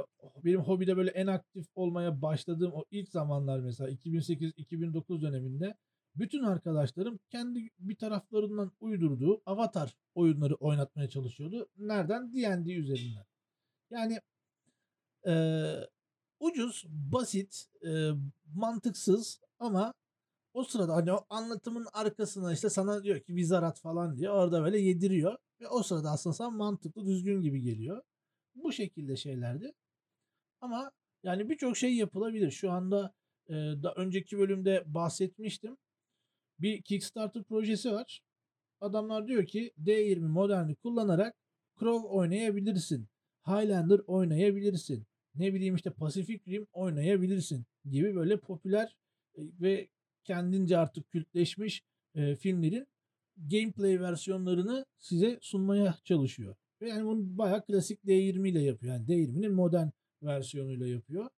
[0.45, 5.75] benim hobide böyle en aktif olmaya başladığım o ilk zamanlar mesela 2008-2009 döneminde
[6.15, 11.69] bütün arkadaşlarım kendi bir taraflarından uydurduğu avatar oyunları oynatmaya çalışıyordu.
[11.79, 12.33] Nereden?
[12.33, 13.25] D&D üzerinden.
[13.91, 14.21] Yani
[15.27, 15.89] eee,
[16.41, 18.13] ucuz, basit, eee,
[18.55, 19.95] mantıksız ama
[20.55, 24.79] o sırada hani o anlatımın arkasına işte sana diyor ki vizarat falan diye orada böyle
[24.79, 28.03] yediriyor ve o sırada aslında sana mantıklı, düzgün gibi geliyor.
[28.55, 29.73] Bu şekilde şeylerdi.
[30.61, 32.51] Ama yani birçok şey yapılabilir.
[32.51, 33.15] Şu anda
[33.49, 35.77] e, da önceki bölümde bahsetmiştim.
[36.59, 38.23] Bir Kickstarter projesi var.
[38.81, 41.37] Adamlar diyor ki D20 moderni kullanarak
[41.79, 43.09] Crow oynayabilirsin.
[43.47, 45.07] Highlander oynayabilirsin.
[45.35, 48.97] Ne bileyim işte Pacific Rim oynayabilirsin gibi böyle popüler
[49.37, 49.89] ve
[50.25, 51.83] kendince artık kültleşmiş
[52.15, 52.87] e, filmlerin
[53.37, 56.57] gameplay versiyonlarını size sunmaya çalışıyor.
[56.81, 58.95] Yani bunu bayağı klasik D20 ile yapıyor.
[58.95, 59.89] Yani D20'nin modern
[60.23, 61.31] versiyonuyla yapıyor.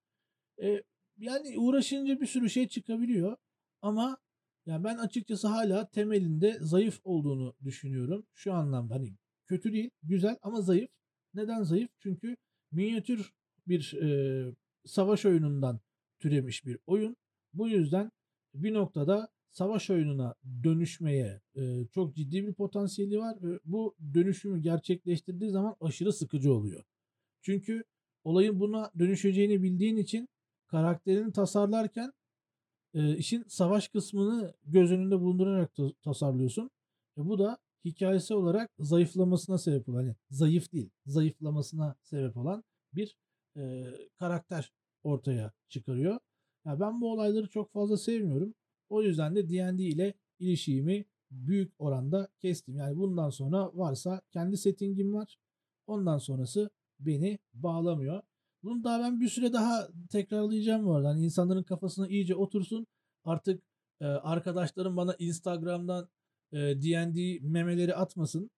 [0.62, 0.82] E,
[1.18, 3.36] yani uğraşınca bir sürü şey çıkabiliyor.
[3.82, 4.18] Ama
[4.66, 8.26] ya ben açıkçası hala temelinde zayıf olduğunu düşünüyorum.
[8.34, 9.14] Şu anlamda hani
[9.46, 10.90] kötü değil, güzel ama zayıf.
[11.34, 11.90] Neden zayıf?
[11.98, 12.36] Çünkü
[12.72, 13.32] minyatür
[13.66, 15.80] bir e, savaş oyunundan
[16.18, 17.16] türemiş bir oyun.
[17.52, 18.10] Bu yüzden
[18.54, 20.34] bir noktada savaş oyununa
[20.64, 26.84] dönüşmeye e, çok ciddi bir potansiyeli var ve bu dönüşümü gerçekleştirdiği zaman aşırı sıkıcı oluyor.
[27.42, 27.84] Çünkü
[28.24, 30.28] olayın buna dönüşeceğini bildiğin için
[30.66, 32.12] karakterini tasarlarken
[32.94, 36.70] e, işin savaş kısmını göz önünde bulundurarak ta- tasarlıyorsun.
[37.18, 43.16] E, bu da hikayesi olarak zayıflamasına sebep olan, hani zayıf değil, zayıflamasına sebep olan bir
[43.56, 43.84] e,
[44.18, 46.18] karakter ortaya çıkarıyor.
[46.66, 48.54] Ya ben bu olayları çok fazla sevmiyorum.
[48.88, 52.76] O yüzden de D&D ile ilişiğimi büyük oranda kestim.
[52.76, 55.36] Yani bundan sonra varsa kendi settingim var.
[55.86, 56.70] Ondan sonrası
[57.00, 58.22] beni bağlamıyor.
[58.62, 61.08] Bunu daha ben bir süre daha tekrarlayacağım bu arada.
[61.08, 62.86] Hani insanların kafasına iyice otursun.
[63.24, 63.62] Artık
[64.00, 66.08] e, arkadaşlarım bana Instagram'dan
[66.52, 68.50] e, D&D memeleri atmasın.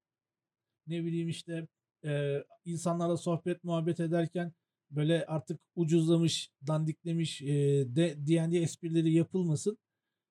[0.87, 1.69] Ne bileyim işte
[2.05, 4.53] e, insanlarla sohbet muhabbet ederken
[4.97, 7.47] böyle artık ucuzlamış, dandiklemiş e,
[7.97, 9.79] de D&D esprileri yapılmasın.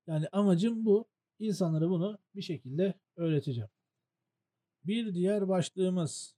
[0.08, 1.08] Yani amacım bu.
[1.40, 3.70] İnsanlara bunu bir şekilde öğreteceğim.
[4.86, 6.36] Bir diğer başlığımız.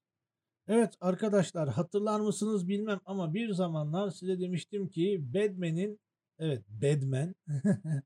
[0.67, 5.99] Evet arkadaşlar hatırlar mısınız bilmem ama bir zamanlar size demiştim ki Batman'in
[6.39, 7.35] evet Batman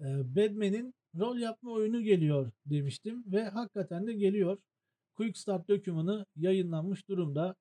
[0.00, 4.58] e, Batman'in rol yapma oyunu geliyor demiştim ve hakikaten de geliyor.
[5.14, 7.56] Quick Start dokümanı yayınlanmış durumda.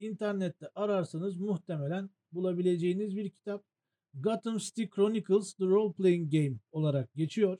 [0.00, 3.64] İnternette ararsanız muhtemelen bulabileceğiniz bir kitap.
[4.14, 7.58] Gotham City Chronicles The Role Playing Game olarak geçiyor.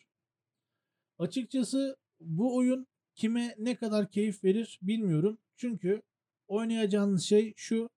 [1.19, 5.39] Açıkçası bu oyun kime ne kadar keyif verir bilmiyorum.
[5.57, 6.03] Çünkü
[6.49, 7.91] oynayacağınız şey şu.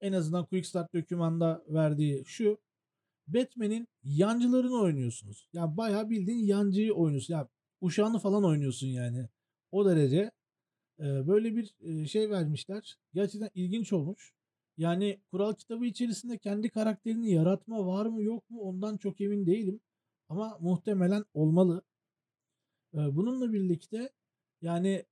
[0.00, 2.58] En azından Quick Start dokümanda verdiği şu.
[3.26, 5.48] Batman'in yancılarını oynuyorsunuz.
[5.52, 7.34] Ya yani bayağı bildiğin yancıyı oynuyorsun.
[7.34, 7.48] Ya yani
[7.80, 9.28] uşağını falan oynuyorsun yani.
[9.70, 10.30] O derece
[10.98, 11.74] böyle bir
[12.06, 12.98] şey vermişler.
[13.14, 14.32] Gerçekten ilginç olmuş.
[14.76, 19.80] Yani kural kitabı içerisinde kendi karakterini yaratma var mı yok mu ondan çok emin değilim.
[20.28, 21.82] Ama muhtemelen olmalı.
[22.92, 24.10] Bununla birlikte
[24.62, 25.04] yani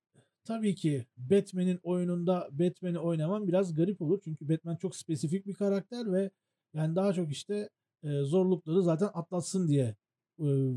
[0.45, 4.21] tabii ki Batman'in oyununda Batman'i oynamam biraz garip olur.
[4.25, 6.31] Çünkü Batman çok spesifik bir karakter ve
[6.75, 7.69] yani daha çok işte
[8.05, 9.97] zorlukları zaten atlatsın diye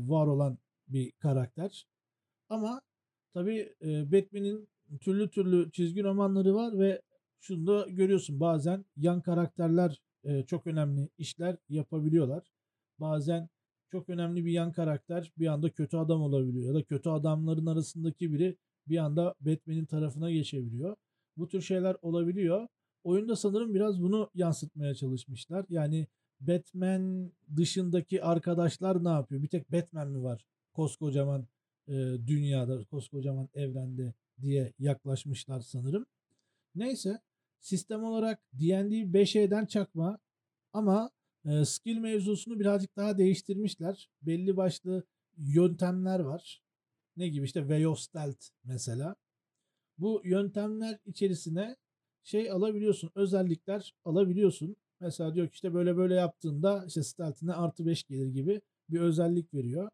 [0.08, 1.86] var olan bir karakter.
[2.48, 2.80] Ama
[3.34, 4.68] tabii Batman'in
[5.00, 7.02] türlü türlü çizgi romanları var ve
[7.40, 12.52] şunu da görüyorsun bazen yan karakterler e, çok önemli işler yapabiliyorlar.
[13.00, 13.48] Bazen
[13.90, 18.32] çok önemli bir yan karakter bir anda kötü adam olabiliyor ya da kötü adamların arasındaki
[18.32, 18.56] biri
[18.88, 20.96] bir anda Batman'in tarafına geçebiliyor.
[21.36, 22.68] Bu tür şeyler olabiliyor.
[23.04, 25.66] Oyunda sanırım biraz bunu yansıtmaya çalışmışlar.
[25.68, 26.06] Yani
[26.40, 29.42] Batman dışındaki arkadaşlar ne yapıyor?
[29.42, 31.46] Bir tek Batman mi var koskocaman
[31.88, 31.92] e,
[32.26, 36.06] dünyada, koskocaman evrende diye yaklaşmışlar sanırım.
[36.74, 37.20] Neyse
[37.60, 40.18] sistem olarak D&D 5E'den çakma
[40.72, 41.10] ama
[41.44, 44.10] e, skill mevzusunu birazcık daha değiştirmişler.
[44.22, 45.04] Belli başlı
[45.36, 46.62] yöntemler var.
[47.16, 49.16] Ne gibi işte Way of Stealth mesela.
[49.98, 51.76] Bu yöntemler içerisine
[52.24, 54.76] şey alabiliyorsun, özellikler alabiliyorsun.
[55.00, 59.54] Mesela diyor ki işte böyle böyle yaptığında işte stealth'ine artı 5 gelir gibi bir özellik
[59.54, 59.90] veriyor.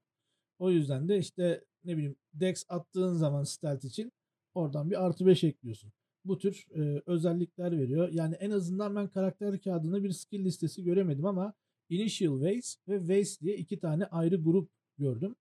[0.58, 4.12] O yüzden de işte ne bileyim dex attığın zaman stealth için
[4.54, 5.92] oradan bir artı 5 ekliyorsun.
[6.24, 8.08] Bu tür e, özellikler veriyor.
[8.12, 11.54] Yani en azından ben karakter kağıdında bir skill listesi göremedim ama
[11.88, 15.36] Initial Ways ve Ways diye iki tane ayrı grup gördüm.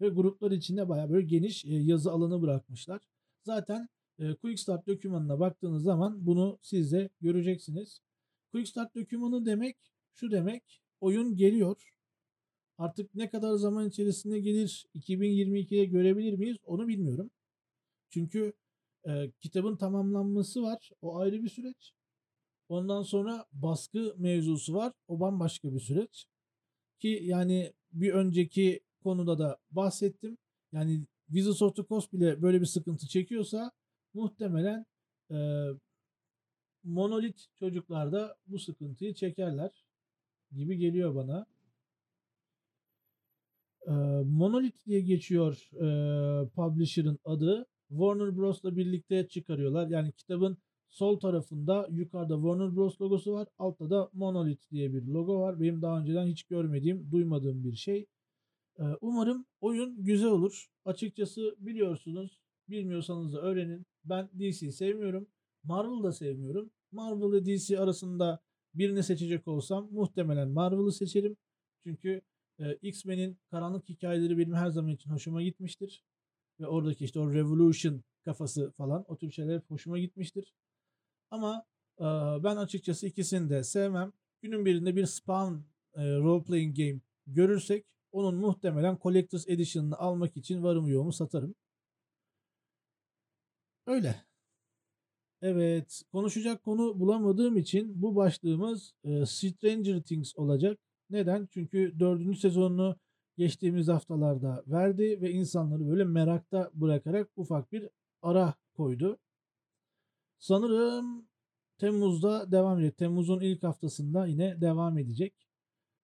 [0.00, 3.00] Ve gruplar içinde baya böyle geniş e, yazı alanı bırakmışlar.
[3.42, 8.00] Zaten e, Quick dokümanına baktığınız zaman bunu siz de göreceksiniz.
[8.52, 9.76] Quick dokümanı demek
[10.14, 11.92] şu demek oyun geliyor.
[12.78, 17.30] Artık ne kadar zaman içerisinde gelir 2022'de görebilir miyiz onu bilmiyorum.
[18.12, 18.52] Çünkü
[19.08, 20.90] e, kitabın tamamlanması var.
[21.02, 21.92] O ayrı bir süreç.
[22.68, 24.92] Ondan sonra baskı mevzusu var.
[25.08, 26.26] O bambaşka bir süreç.
[27.00, 30.38] Ki yani bir önceki konuda da bahsettim.
[30.72, 33.72] Yani Wizards of the Coast bile böyle bir sıkıntı çekiyorsa
[34.14, 34.86] muhtemelen
[35.30, 35.66] e,
[36.84, 39.84] monolit çocuklar da bu sıkıntıyı çekerler
[40.52, 41.46] gibi geliyor bana.
[43.86, 43.92] E,
[44.24, 47.66] Monolith diye geçiyor e, publisher'ın adı.
[47.92, 49.88] Warner Bros'la birlikte çıkarıyorlar.
[49.88, 50.58] Yani kitabın
[50.90, 53.48] sol tarafında yukarıda Warner Bros logosu var.
[53.58, 55.60] Altta da Monolith diye bir logo var.
[55.60, 58.06] Benim daha önceden hiç görmediğim, duymadığım bir şey.
[58.78, 60.66] E, umarım oyun güzel olur.
[60.84, 62.40] Açıkçası biliyorsunuz.
[62.68, 63.86] Bilmiyorsanız da öğrenin.
[64.04, 65.26] Ben DC sevmiyorum.
[65.64, 66.70] Marvel da sevmiyorum.
[66.92, 68.40] Marvel ile DC arasında
[68.74, 71.36] birini seçecek olsam muhtemelen Marvel'ı seçerim.
[71.84, 72.20] Çünkü
[72.58, 76.04] e, X-Men'in karanlık hikayeleri benim her zaman için hoşuma gitmiştir.
[76.60, 80.54] Ve oradaki işte o Revolution kafası falan o tür şeyler hoşuma gitmiştir.
[81.30, 81.66] Ama
[81.98, 82.04] e,
[82.44, 84.12] ben açıkçası ikisini de sevmem.
[84.42, 85.54] Günün birinde bir Spawn
[85.94, 91.54] e, role playing game görürsek onun muhtemelen Collector's Edition'ını almak için varım yoğumu satarım.
[93.86, 94.24] Öyle.
[95.42, 100.78] Evet, konuşacak konu bulamadığım için bu başlığımız e, Stranger Things olacak.
[101.10, 101.48] Neden?
[101.50, 102.96] Çünkü dördüncü sezonunu
[103.36, 107.88] geçtiğimiz haftalarda verdi ve insanları böyle merakta bırakarak ufak bir
[108.22, 109.18] ara koydu.
[110.38, 111.28] Sanırım
[111.78, 112.96] Temmuz'da devam edecek.
[112.98, 115.34] Temmuz'un ilk haftasında yine devam edecek.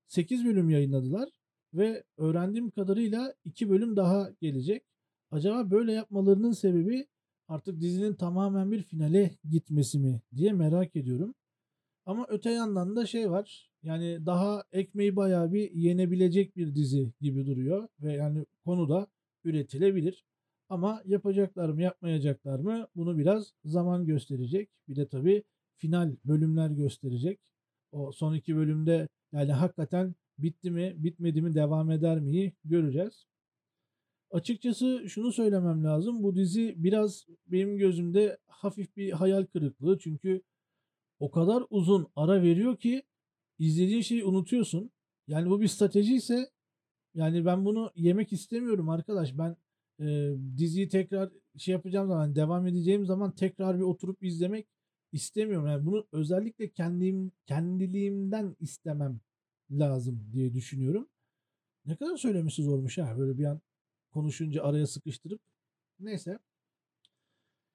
[0.06, 1.28] 8 bölüm yayınladılar
[1.74, 4.84] ve öğrendiğim kadarıyla 2 bölüm daha gelecek.
[5.30, 7.06] Acaba böyle yapmalarının sebebi
[7.48, 11.34] artık dizinin tamamen bir finale gitmesi mi diye merak ediyorum.
[12.08, 13.70] Ama öte yandan da şey var.
[13.82, 19.06] Yani daha ekmeği bayağı bir yenebilecek bir dizi gibi duruyor ve yani konu da
[19.44, 20.24] üretilebilir.
[20.68, 24.70] Ama yapacaklar mı yapmayacaklar mı bunu biraz zaman gösterecek.
[24.88, 25.44] Bir de tabii
[25.76, 27.40] final bölümler gösterecek.
[27.92, 33.26] O son iki bölümde yani hakikaten bitti mi bitmedi mi devam eder miyi göreceğiz.
[34.30, 36.22] Açıkçası şunu söylemem lazım.
[36.22, 39.98] Bu dizi biraz benim gözümde hafif bir hayal kırıklığı.
[39.98, 40.42] Çünkü
[41.20, 43.02] o kadar uzun ara veriyor ki
[43.58, 44.90] izlediğin şeyi unutuyorsun.
[45.28, 46.50] Yani bu bir strateji ise
[47.14, 49.38] yani ben bunu yemek istemiyorum arkadaş.
[49.38, 49.56] Ben
[50.00, 54.66] e, diziyi tekrar şey yapacağım zaman devam edeceğim zaman tekrar bir oturup izlemek
[55.12, 55.66] istemiyorum.
[55.66, 59.20] Yani bunu özellikle kendim kendiliğimden istemem
[59.70, 61.08] lazım diye düşünüyorum.
[61.86, 63.60] Ne kadar söylemesi zormuş ha böyle bir an
[64.12, 65.40] konuşunca araya sıkıştırıp.
[66.00, 66.38] Neyse.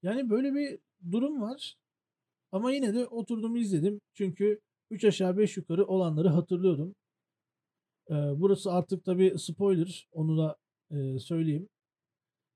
[0.03, 0.79] Yani böyle bir
[1.11, 1.77] durum var.
[2.53, 4.01] Ama yine de oturdum izledim.
[4.13, 4.59] Çünkü
[4.91, 6.95] 3 aşağı 5 yukarı olanları hatırlıyordum.
[8.09, 10.07] Ee, burası artık tabi spoiler.
[10.11, 10.57] Onu da
[10.91, 11.69] e, söyleyeyim.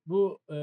[0.06, 0.56] Bu e,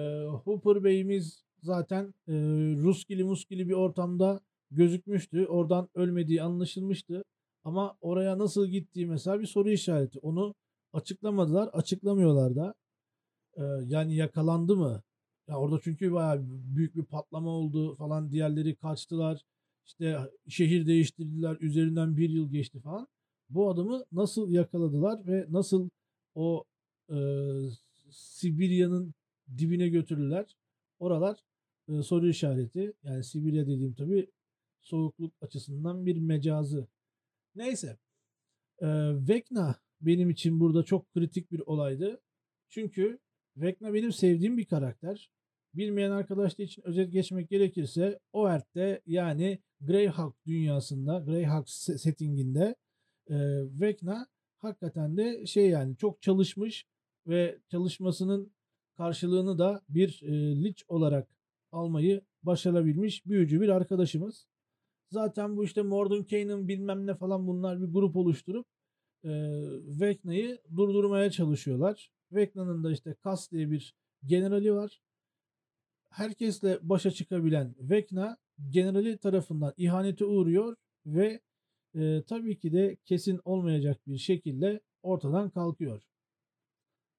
[0.44, 2.33] Hooper Bey'imiz zaten e,
[2.77, 5.47] Ruskili muskili bir ortamda gözükmüştü.
[5.47, 7.25] Oradan ölmediği anlaşılmıştı.
[7.64, 10.18] Ama oraya nasıl gittiği mesela bir soru işareti.
[10.18, 10.55] Onu
[10.92, 11.68] açıklamadılar.
[11.73, 12.75] Açıklamıyorlar da.
[13.57, 15.03] Ee, yani yakalandı mı?
[15.48, 18.30] Ya orada çünkü bayağı büyük bir patlama oldu falan.
[18.30, 19.44] Diğerleri kaçtılar.
[19.87, 21.57] İşte şehir değiştirdiler.
[21.61, 23.09] Üzerinden bir yıl geçti falan.
[23.48, 25.88] Bu adamı nasıl yakaladılar ve nasıl
[26.35, 26.64] o
[27.11, 27.16] e,
[28.11, 29.14] Sibirya'nın
[29.59, 30.57] dibine götürdüler?
[30.98, 31.38] Oralar
[31.88, 32.92] e, soru işareti.
[33.02, 34.30] Yani Sibirya dediğim tabii
[34.80, 36.88] soğukluk açısından bir mecazı.
[37.54, 37.98] Neyse.
[38.78, 38.87] E,
[39.28, 42.20] Vecna benim için burada çok kritik bir olaydı.
[42.68, 43.18] Çünkü
[43.56, 45.30] Vecna benim sevdiğim bir karakter.
[45.74, 52.76] Bilmeyen arkadaşlar için özet geçmek gerekirse OERT'te yani Greyhawk dünyasında, Greyhawk settinginde
[53.30, 53.36] e,
[53.80, 54.26] Vecna
[54.58, 56.86] hakikaten de şey yani çok çalışmış
[57.26, 58.52] ve çalışmasının
[58.96, 61.28] karşılığını da bir e, lich olarak
[61.72, 64.46] almayı başarabilmiş büyücü bir arkadaşımız.
[65.10, 68.66] Zaten bu işte Mordenkainen bilmem ne falan bunlar bir grup oluşturup
[69.24, 69.30] e,
[70.00, 72.11] Vecna'yı durdurmaya çalışıyorlar.
[72.33, 73.95] Vecna'nın da işte Kas diye bir
[74.27, 75.01] generali var.
[76.11, 78.37] Herkesle başa çıkabilen Vecna
[78.70, 81.41] generali tarafından ihanete uğruyor ve
[81.95, 86.03] e, tabii ki de kesin olmayacak bir şekilde ortadan kalkıyor.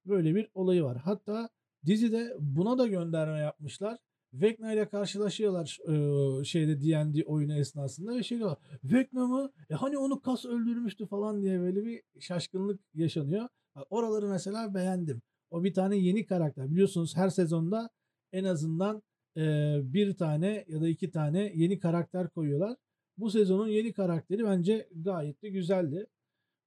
[0.05, 0.97] Böyle bir olayı var.
[0.97, 1.49] Hatta
[1.85, 3.97] dizide buna da gönderme yapmışlar.
[4.33, 8.57] Vecna ile karşılaşıyorlar e, şeyde D&D oyunu esnasında ve şey diyorlar.
[8.83, 9.51] Vecna mı?
[9.69, 13.49] E hani onu kas öldürmüştü falan diye böyle bir şaşkınlık yaşanıyor.
[13.89, 15.21] Oraları mesela beğendim.
[15.51, 16.71] O bir tane yeni karakter.
[16.71, 17.89] Biliyorsunuz her sezonda
[18.33, 19.03] en azından
[19.37, 19.41] e,
[19.83, 22.77] bir tane ya da iki tane yeni karakter koyuyorlar.
[23.17, 26.07] Bu sezonun yeni karakteri bence gayet de güzeldi.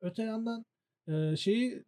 [0.01, 0.65] Öte yandan
[1.09, 1.85] Eee, şeyi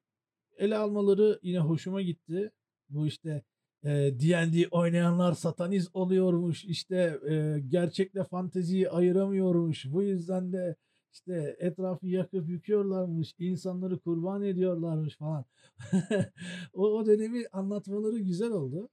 [0.59, 2.51] ele almaları yine hoşuma gitti.
[2.89, 3.43] Bu işte
[3.85, 6.65] eee, D&D oynayanlar satanist oluyormuş.
[6.65, 9.87] İşte eee, gerçekle fanteziyi ayıramıyormuş.
[9.93, 10.77] Bu yüzden de
[11.13, 13.35] işte etrafı yakıp yıkıyorlarmış.
[13.39, 15.45] insanları kurban ediyorlarmış falan.
[16.75, 18.89] O, o dönemi anlatmaları güzel oldu.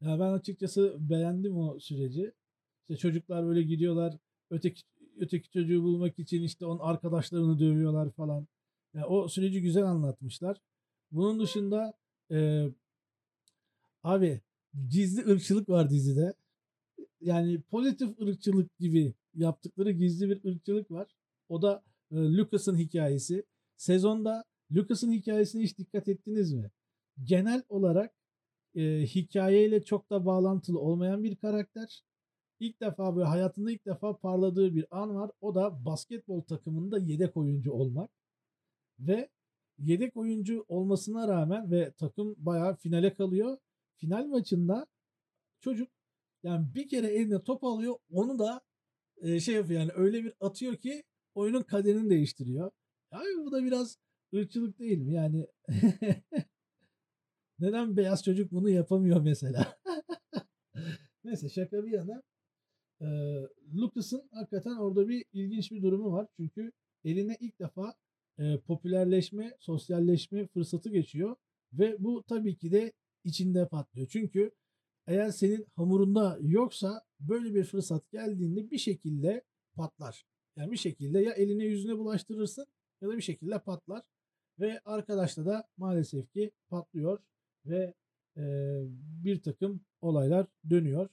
[0.00, 2.32] Ya ben açıkçası beğendim o süreci.
[2.82, 4.18] İşte çocuklar böyle gidiyorlar
[4.50, 4.82] öteki
[5.20, 8.46] öteki çocuğu bulmak için işte onun arkadaşlarını dövüyorlar falan.
[8.94, 10.60] Ya o süreci güzel anlatmışlar.
[11.12, 11.94] Bunun dışında
[12.30, 12.70] eee,
[14.02, 14.40] abi
[14.88, 16.34] gizli ırkçılık var dizide.
[17.22, 21.08] Yani pozitif ırkçılık gibi yaptıkları gizli bir ırkçılık var.
[21.48, 23.44] O da e, Lucas'ın hikayesi.
[23.76, 26.70] Sezonda Lucas'ın hikayesine hiç dikkat ettiniz mi?
[27.24, 28.14] Genel olarak
[28.74, 32.02] e, hikayeyle çok da bağlantılı olmayan bir karakter.
[32.60, 35.30] İlk defa böyle hayatında ilk defa parladığı bir an var.
[35.40, 38.10] O da basketbol takımında yedek oyuncu olmak.
[38.98, 39.28] Ve
[39.78, 43.58] yedek oyuncu olmasına rağmen ve takım bayağı finale kalıyor.
[43.96, 44.86] Final maçında
[45.60, 45.88] çocuk
[46.42, 48.60] yani bir kere eline top alıyor onu da
[49.16, 51.04] e, şey yapıyor yani öyle bir atıyor ki
[51.38, 52.70] oyunun kaderini değiştiriyor.
[53.12, 53.98] Yani bu da biraz
[54.34, 55.14] ırkçılık değil mi?
[55.14, 55.46] Yani
[57.58, 59.78] neden beyaz çocuk bunu yapamıyor mesela?
[61.24, 62.22] Neyse şaka bir yana.
[63.00, 63.06] E,
[63.74, 66.26] Lucas'ın hakikaten orada bir ilginç bir durumu var.
[66.36, 66.72] Çünkü
[67.04, 67.94] eline ilk defa
[68.38, 71.36] e, popülerleşme, sosyalleşme fırsatı geçiyor.
[71.72, 72.92] Ve bu tabii ki de
[73.24, 74.08] içinde patlıyor.
[74.08, 74.50] Çünkü
[75.06, 80.24] eğer senin hamurunda yoksa böyle bir fırsat geldiğinde bir şekilde patlar.
[80.58, 82.66] Yani bir şekilde ya eline yüzüne bulaştırırsın
[83.00, 84.02] ya da bir şekilde patlar.
[84.60, 87.18] Ve arkadaşta da maalesef ki patlıyor
[87.66, 87.94] ve
[88.36, 88.42] e,
[89.24, 91.08] bir takım olaylar dönüyor.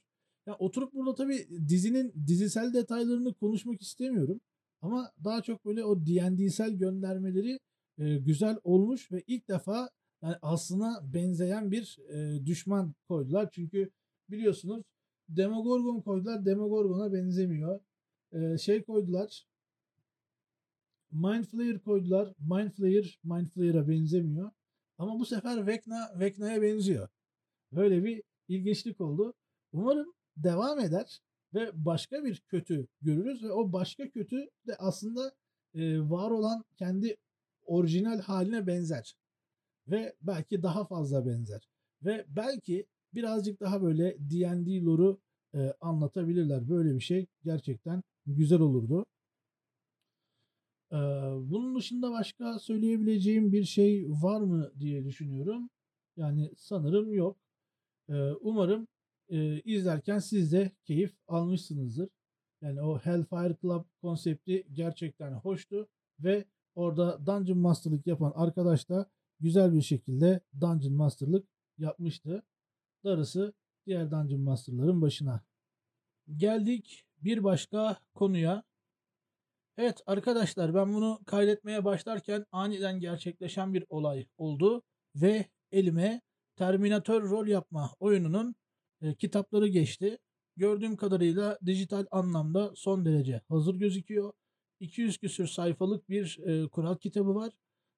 [0.46, 4.40] Ya oturup burada tabii dizinin dizisel detaylarını konuşmak istemiyorum.
[4.82, 7.60] Ama daha çok böyle o D&D'sel göndermeleri
[7.98, 9.90] e, güzel olmuş ve ilk defa
[10.22, 13.50] yani aslına benzeyen bir e, düşman koydular.
[13.52, 13.90] Çünkü
[14.30, 14.82] biliyorsunuz
[15.28, 16.46] Demogorgon koydular.
[16.46, 17.80] Demogorgon'a benzemiyor.
[18.58, 19.46] Şey koydular.
[21.10, 22.34] Mind Flayer koydular.
[22.38, 24.50] Mind Flayer Mind Flayer'a benzemiyor.
[24.98, 27.08] Ama bu sefer Vecna Vecna'ya benziyor.
[27.72, 29.34] Böyle bir ilginçlik oldu.
[29.72, 31.20] Umarım devam eder
[31.54, 35.34] ve başka bir kötü görürüz ve o başka kötü de aslında
[35.74, 37.16] e, var olan kendi
[37.64, 39.16] orijinal haline benzer
[39.88, 41.68] ve belki daha fazla benzer
[42.02, 45.20] ve belki birazcık daha böyle D&D lore'u
[45.54, 46.68] e, anlatabilirler.
[46.68, 49.06] Böyle bir şey gerçekten güzel olurdu.
[51.50, 55.70] Bunun dışında başka söyleyebileceğim bir şey var mı diye düşünüyorum.
[56.16, 57.36] Yani sanırım yok.
[58.40, 58.88] Umarım
[59.64, 62.08] izlerken siz de keyif almışsınızdır.
[62.62, 65.88] Yani o Hellfire Club konsepti gerçekten hoştu
[66.20, 69.10] ve orada Dungeon Master'lık yapan arkadaş da
[69.40, 71.48] güzel bir şekilde Dungeon Master'lık
[71.78, 72.42] yapmıştı.
[73.04, 73.52] Darısı
[73.86, 75.44] diğer Dungeon Master'ların başına.
[76.36, 78.62] Geldik bir başka konuya.
[79.78, 84.82] Evet arkadaşlar ben bunu kaydetmeye başlarken aniden gerçekleşen bir olay oldu
[85.14, 86.20] ve elime
[86.56, 88.54] Terminator rol yapma oyununun
[89.02, 90.18] e, kitapları geçti.
[90.56, 94.32] Gördüğüm kadarıyla dijital anlamda son derece hazır gözüküyor.
[94.80, 97.52] 200 küsür sayfalık bir e, kural kitabı var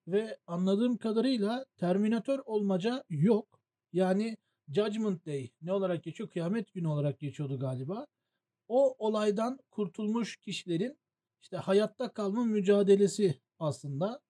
[0.07, 3.61] ve anladığım kadarıyla Terminator olmaca yok.
[3.93, 4.37] Yani
[4.69, 6.31] Judgment Day ne olarak geçiyor?
[6.31, 8.07] Kıyamet günü olarak geçiyordu galiba.
[8.69, 10.99] O olaydan kurtulmuş kişilerin
[11.43, 14.21] işte hayatta kalma mücadelesi aslında.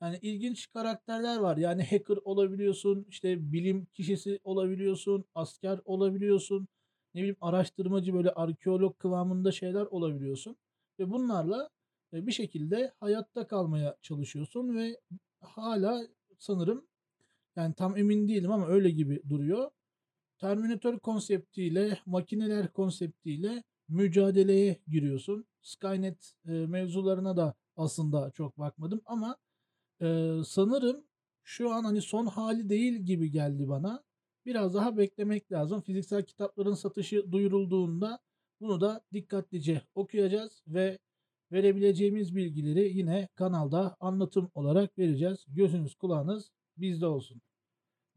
[0.00, 1.56] Yani ilginç karakterler var.
[1.56, 6.68] Yani hacker olabiliyorsun, işte bilim kişisi olabiliyorsun, asker olabiliyorsun.
[7.14, 10.56] Ne bileyim araştırmacı böyle arkeolog kıvamında şeyler olabiliyorsun.
[10.98, 11.70] Ve bunlarla
[12.12, 15.00] e, bir şekilde hayatta kalmaya çalışıyorsun ve
[15.40, 16.06] hala
[16.38, 16.86] sanırım
[17.56, 19.70] yani tam emin değilim ama öyle gibi duruyor.
[20.38, 25.46] Terminator konseptiyle, makineler konseptiyle mücadeleye giriyorsun.
[25.62, 29.36] Skynet e, mevzularına da aslında çok bakmadım ama
[30.02, 31.04] e, sanırım
[31.44, 34.04] şu an hani son hali değil gibi geldi bana.
[34.46, 35.80] Biraz daha beklemek lazım.
[35.80, 38.18] Fiziksel kitapların satışı duyurulduğunda
[38.60, 40.98] bunu da dikkatlice okuyacağız ve
[41.52, 45.44] verebileceğimiz bilgileri yine kanalda anlatım olarak vereceğiz.
[45.48, 47.42] Gözünüz kulağınız bizde olsun.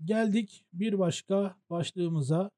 [0.04, 2.52] Geldik bir başka başlığımıza.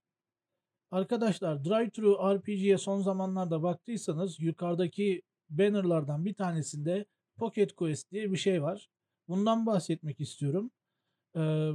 [0.91, 7.05] Arkadaşlar Drive-Thru RPG'ye son zamanlarda baktıysanız yukarıdaki bannerlardan bir tanesinde
[7.37, 8.89] Pocket Quest diye bir şey var.
[9.27, 10.71] Bundan bahsetmek istiyorum.
[11.35, 11.71] Ee,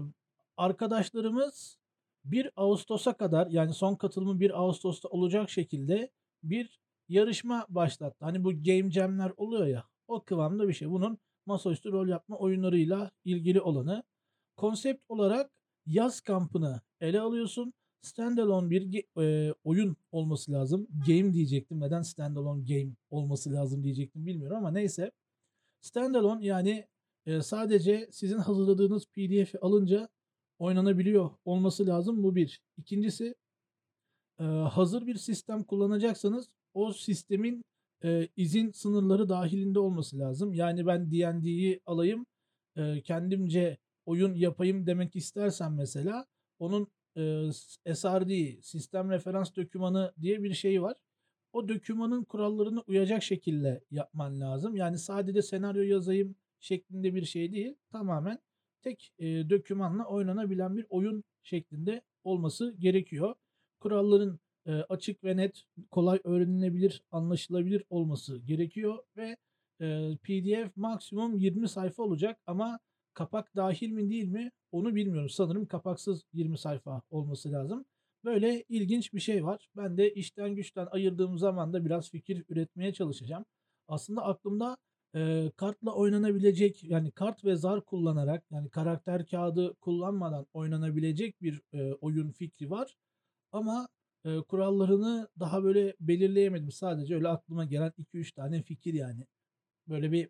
[0.56, 1.78] arkadaşlarımız
[2.24, 6.10] 1 Ağustos'a kadar yani son katılımı 1 Ağustos'ta olacak şekilde
[6.42, 8.24] bir yarışma başlattı.
[8.24, 10.90] Hani bu game jam'ler oluyor ya o kıvamda bir şey.
[10.90, 14.02] Bunun masaüstü rol yapma oyunlarıyla ilgili olanı.
[14.56, 15.50] Konsept olarak
[15.86, 17.72] yaz kampını ele alıyorsun.
[18.02, 20.88] Standalone bir e, oyun olması lazım.
[21.06, 21.80] Game diyecektim.
[21.80, 25.12] Neden standalone game olması lazım diyecektim bilmiyorum ama neyse.
[25.80, 26.86] Standalone yani
[27.26, 30.08] e, sadece sizin hazırladığınız PDF'i alınca
[30.58, 32.22] oynanabiliyor olması lazım.
[32.22, 32.60] Bu bir.
[32.76, 33.34] İkincisi
[34.40, 37.64] e, hazır bir sistem kullanacaksanız o sistemin
[38.04, 40.52] e, izin sınırları dahilinde olması lazım.
[40.52, 42.26] Yani ben D&D'yi alayım
[42.76, 46.26] e, kendimce oyun yapayım demek istersen mesela
[46.58, 50.96] onun e, SRD sistem referans dokümanı diye bir şey var.
[51.52, 54.76] O dokümanın kurallarına uyacak şekilde yapman lazım.
[54.76, 57.74] Yani sadece senaryo yazayım şeklinde bir şey değil.
[57.92, 58.38] Tamamen
[58.82, 63.34] tek e, dokümanla oynanabilen bir oyun şeklinde olması gerekiyor.
[63.80, 69.36] Kuralların e, açık ve net, kolay öğrenilebilir, anlaşılabilir olması gerekiyor ve
[69.80, 72.78] e, PDF maksimum 20 sayfa olacak ama
[73.14, 75.28] kapak dahil mi değil mi onu bilmiyorum.
[75.30, 77.84] Sanırım kapaksız 20 sayfa olması lazım.
[78.24, 79.68] Böyle ilginç bir şey var.
[79.76, 83.44] Ben de işten güçten ayırdığım zaman da biraz fikir üretmeye çalışacağım.
[83.88, 84.76] Aslında aklımda
[85.14, 91.92] e, kartla oynanabilecek yani kart ve zar kullanarak yani karakter kağıdı kullanmadan oynanabilecek bir e,
[91.92, 92.96] oyun fikri var.
[93.52, 93.88] Ama
[94.24, 96.72] e, kurallarını daha böyle belirleyemedim.
[96.72, 99.26] Sadece öyle aklıma gelen 2-3 tane fikir yani.
[99.88, 100.28] Böyle bir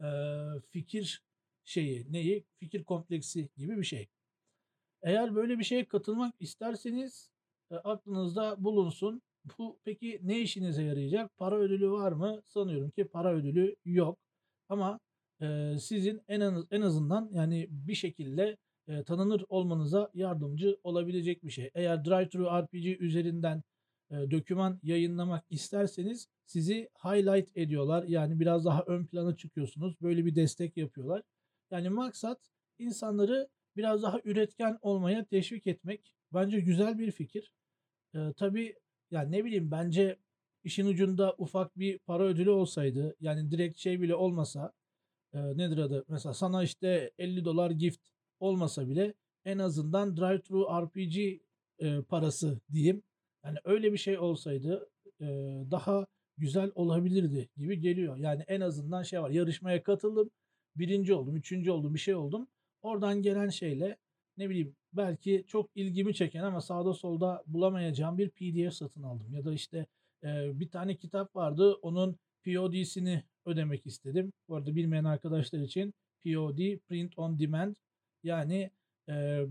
[0.00, 0.08] e,
[0.70, 1.22] fikir
[1.70, 2.44] şeyi neyi?
[2.58, 4.08] Fikir kompleksi gibi bir şey.
[5.02, 7.30] Eğer böyle bir şeye katılmak isterseniz
[7.70, 9.22] e, aklınızda bulunsun.
[9.58, 11.36] Bu peki ne işinize yarayacak?
[11.36, 12.42] Para ödülü var mı?
[12.46, 14.18] Sanıyorum ki para ödülü yok.
[14.68, 15.00] Ama
[15.42, 18.56] e, sizin en az, en azından yani bir şekilde
[18.88, 21.70] e, tanınır olmanıza yardımcı olabilecek bir şey.
[21.74, 23.62] Eğer Drive-Thru RPG üzerinden
[24.10, 28.04] e, doküman yayınlamak isterseniz sizi highlight ediyorlar.
[28.04, 29.94] Yani biraz daha ön plana çıkıyorsunuz.
[30.02, 31.22] Böyle bir destek yapıyorlar.
[31.70, 36.14] Yani maksat insanları biraz daha üretken olmaya teşvik etmek.
[36.34, 37.52] Bence güzel bir fikir.
[38.14, 38.76] E, tabii
[39.10, 40.18] yani ne bileyim bence
[40.64, 44.72] işin ucunda ufak bir para ödülü olsaydı yani direkt şey bile olmasa
[45.32, 48.00] e, nedir adı mesela sana işte 50 dolar gift
[48.40, 49.14] olmasa bile
[49.44, 51.40] en azından drive-thru RPG
[51.78, 53.02] e, parası diyeyim.
[53.44, 54.90] Yani öyle bir şey olsaydı
[55.20, 55.26] e,
[55.70, 56.06] daha
[56.38, 58.16] güzel olabilirdi gibi geliyor.
[58.16, 60.30] Yani en azından şey var yarışmaya katıldım
[60.76, 62.48] birinci oldum üçüncü oldum bir şey oldum.
[62.82, 63.96] Oradan gelen şeyle
[64.36, 69.34] ne bileyim belki çok ilgimi çeken ama sağda solda bulamayacağım bir PDF satın aldım.
[69.34, 69.86] Ya da işte
[70.24, 74.32] e, bir tane kitap vardı onun POD'sini ödemek istedim.
[74.48, 75.94] Bu arada bilmeyen arkadaşlar için
[76.24, 77.76] POD Print on Demand
[78.22, 78.70] yani
[79.08, 79.46] e,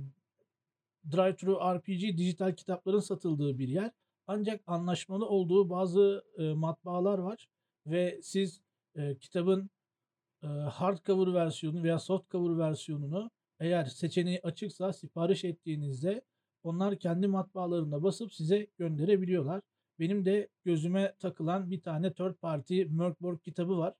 [1.11, 3.91] Drive-Thru RPG dijital kitapların satıldığı bir yer.
[4.27, 7.47] Ancak anlaşmalı olduğu bazı e, matbaalar var
[7.85, 8.61] ve siz
[8.95, 9.69] e, kitabın
[10.43, 16.21] e, hardcover versiyonu veya softcover versiyonunu eğer seçeneği açıksa sipariş ettiğinizde
[16.63, 19.61] onlar kendi matbaalarında basıp size gönderebiliyorlar.
[19.99, 23.93] Benim de gözüme takılan bir tane third party Merkborg kitabı var.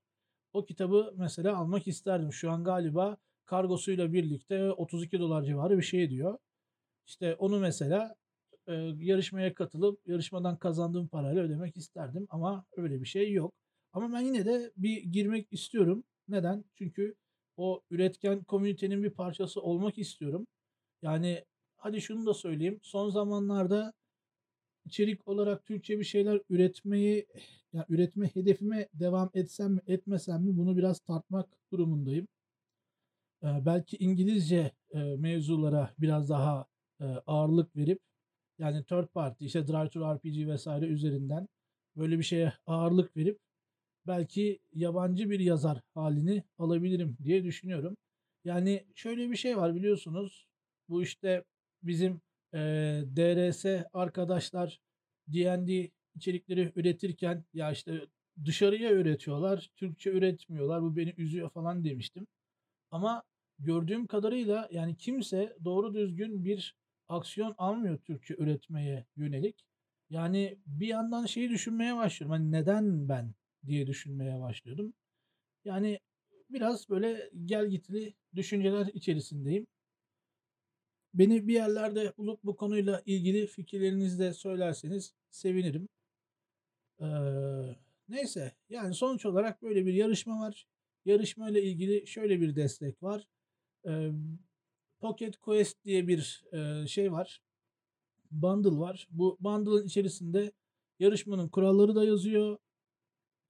[0.53, 2.33] O kitabı mesela almak isterdim.
[2.33, 6.37] Şu an galiba kargosuyla birlikte 32 dolar civarı bir şey diyor.
[7.07, 8.15] İşte onu mesela
[8.67, 13.53] e, yarışmaya katılıp yarışmadan kazandığım parayla ödemek isterdim ama öyle bir şey yok.
[13.93, 16.03] Ama ben yine de bir girmek istiyorum.
[16.29, 16.65] Neden?
[16.75, 17.15] Çünkü
[17.57, 20.47] o üretken komünitenin bir parçası olmak istiyorum.
[21.01, 21.45] Yani
[21.77, 22.79] hadi şunu da söyleyeyim.
[22.83, 23.93] Son zamanlarda
[24.85, 27.27] içerik olarak Türkçe bir şeyler üretmeyi
[27.73, 32.27] yani üretme hedefime devam etsem mi etmesem mi bunu biraz tartmak durumundayım.
[33.43, 36.65] Ee, belki İngilizce e, mevzulara biraz daha
[37.01, 37.99] e, ağırlık verip
[38.59, 41.47] yani third party işte Drive-Thru RPG vesaire üzerinden
[41.95, 43.39] böyle bir şeye ağırlık verip
[44.09, 47.97] belki yabancı bir yazar halini alabilirim diye düşünüyorum.
[48.45, 50.47] Yani şöyle bir şey var biliyorsunuz.
[50.89, 51.43] Bu işte
[51.83, 52.21] bizim
[52.53, 52.59] e,
[53.15, 54.79] DRS arkadaşlar
[55.27, 58.01] D&D içerikleri üretirken ya işte
[58.45, 60.81] dışarıya üretiyorlar, Türkçe üretmiyorlar.
[60.81, 62.27] Bu beni üzüyor falan demiştim.
[62.91, 63.23] Ama
[63.59, 66.75] gördüğüm kadarıyla yani kimse doğru düzgün bir
[67.07, 69.65] aksiyon almıyor Türkçe üretmeye yönelik.
[70.09, 72.31] Yani bir yandan şeyi düşünmeye başlıyorum.
[72.37, 73.33] Hani neden ben
[73.67, 74.93] diye düşünmeye başlıyordum.
[75.65, 75.99] Yani
[76.49, 79.67] biraz böyle gel gitli düşünceler içerisindeyim.
[81.13, 85.89] Beni bir yerlerde bulup bu konuyla ilgili fikirlerinizi de söylerseniz sevinirim.
[87.01, 87.05] Ee,
[88.09, 90.67] neyse yani sonuç olarak böyle bir yarışma var.
[91.05, 93.27] Yarışma ile ilgili şöyle bir destek var.
[93.87, 94.11] Ee,
[94.99, 97.41] Pocket Quest diye bir e, şey var.
[98.31, 99.07] Bundle var.
[99.11, 100.51] Bu bundle'ın içerisinde
[100.99, 102.57] yarışmanın kuralları da yazıyor.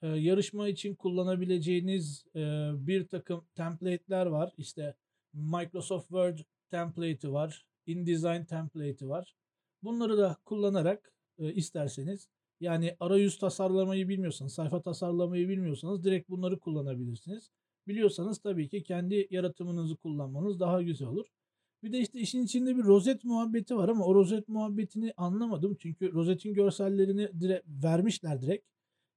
[0.04, 4.54] Eee, yarışma için kullanabileceğiniz, eee, birtakım template'ler var.
[4.58, 4.95] İşte
[5.34, 6.39] Microsoft Word
[6.72, 9.36] template'i var, InDesign template'i var.
[9.84, 12.28] Bunları da kullanarak, eee, isterseniz
[12.60, 17.52] yani arayüz tasarlamayı bilmiyorsanız, sayfa tasarlamayı bilmiyorsanız direkt bunları kullanabilirsiniz.
[17.88, 21.26] Biliyorsanız tabii ki kendi yaratımınızı kullanmanız daha güzel olur.
[21.84, 25.76] Bir de işte işin içinde bir rozet muhabbeti var ama o rozet muhabbetini anlamadım.
[25.80, 28.66] Çünkü rozetin görsellerini dire vermişler direkt.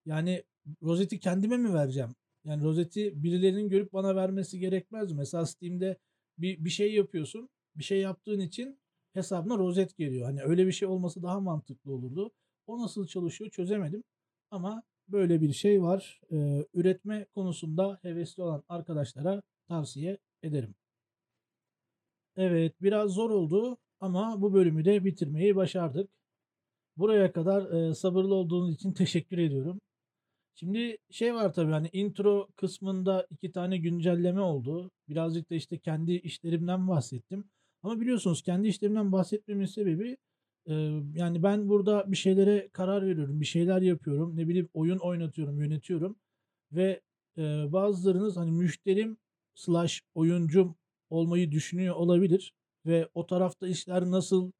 [0.06, 0.42] Yani
[0.82, 2.14] rozeti kendime mi vereceğim?
[2.44, 5.18] Yani rozeti birilerinin görüp bana vermesi gerekmez mi?
[5.18, 5.98] Mesela Steam'de
[6.38, 7.48] bir, bir şey yapıyorsun.
[7.76, 8.78] Bir şey yaptığın için
[9.12, 10.26] hesabına rozet geliyor.
[10.26, 12.30] Hani öyle bir şey olması daha mantıklı olurdu.
[12.66, 14.04] O nasıl çalışıyor çözemedim.
[14.50, 16.20] Ama böyle bir şey var.
[16.32, 20.74] Ee, üretme konusunda hevesli olan arkadaşlara tavsiye ederim.
[22.36, 26.10] Evet, biraz zor oldu ama bu bölümü de bitirmeyi başardık.
[26.96, 29.80] Buraya kadar e, sabırlı olduğunuz için teşekkür ediyorum.
[30.54, 34.90] Şimdi şey var tabii hani intro kısmında iki tane güncelleme oldu.
[35.08, 37.44] Birazcık da işte kendi işlerimden bahsettim.
[37.82, 40.16] Ama biliyorsunuz kendi işlerimden bahsetmemin sebebi
[40.66, 40.72] e,
[41.14, 46.16] yani ben burada bir şeylere karar veriyorum, bir şeyler yapıyorum, ne bileyim oyun oynatıyorum, yönetiyorum
[46.72, 47.00] ve
[47.38, 47.42] e,
[47.72, 49.16] bazılarınız hani müşterim
[49.54, 50.76] slash oyuncum
[51.10, 52.52] olmayı düşünüyor olabilir
[52.86, 54.52] ve o tarafta işler nasıl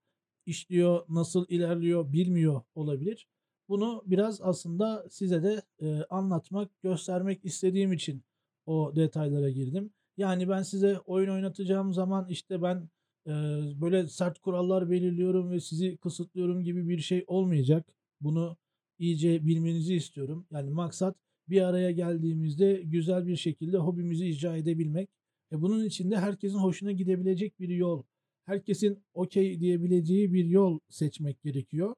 [0.46, 3.26] işliyor, nasıl ilerliyor bilmiyor olabilir.
[3.72, 8.24] Bunu biraz aslında size de e, anlatmak, göstermek istediğim için
[8.66, 9.90] o detaylara girdim.
[10.16, 12.88] Yani ben size oyun oynatacağım zaman işte ben
[13.26, 13.32] e,
[13.80, 17.86] böyle sert kurallar belirliyorum ve sizi kısıtlıyorum gibi bir şey olmayacak.
[18.20, 18.56] Bunu
[18.98, 20.46] iyice bilmenizi istiyorum.
[20.52, 21.16] Yani maksat
[21.48, 25.10] bir araya geldiğimizde güzel bir şekilde hobimizi icra edebilmek.
[25.52, 28.02] E bunun için de herkesin hoşuna gidebilecek bir yol,
[28.44, 31.94] herkesin okey diyebileceği bir yol seçmek gerekiyor.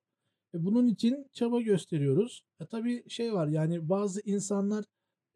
[0.55, 2.43] E bunun için çaba gösteriyoruz.
[2.61, 4.85] E tabii şey var yani bazı insanlar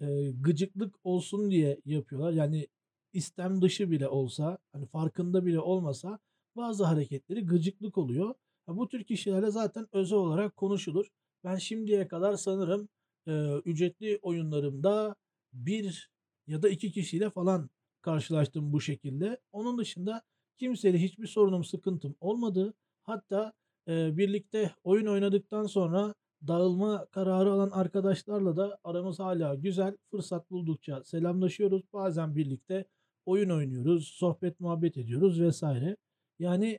[0.00, 2.32] e, gıcıklık olsun diye yapıyorlar.
[2.32, 2.68] Yani
[3.12, 6.18] istem dışı bile olsa, hani farkında bile olmasa
[6.56, 8.34] bazı hareketleri gıcıklık oluyor.
[8.66, 11.06] Ha, bu tür kişilerle zaten özel olarak konuşulur.
[11.44, 12.88] Ben şimdiye kadar sanırım
[13.26, 15.14] e, ücretli oyunlarımda
[15.52, 16.10] bir
[16.46, 17.70] ya da iki kişiyle falan
[18.02, 19.40] karşılaştım bu şekilde.
[19.52, 20.22] Onun dışında
[20.58, 22.74] kimseyle hiçbir sorunum, sıkıntım olmadı.
[23.02, 23.52] Hatta e,
[23.88, 26.14] birlikte oyun oynadıktan sonra
[26.46, 29.96] dağılma kararı alan arkadaşlarla da aramız hala güzel.
[30.10, 31.82] Fırsat buldukça selamlaşıyoruz.
[31.92, 32.84] Bazen birlikte
[33.26, 35.96] oyun oynuyoruz, sohbet muhabbet ediyoruz vesaire.
[36.38, 36.78] Yani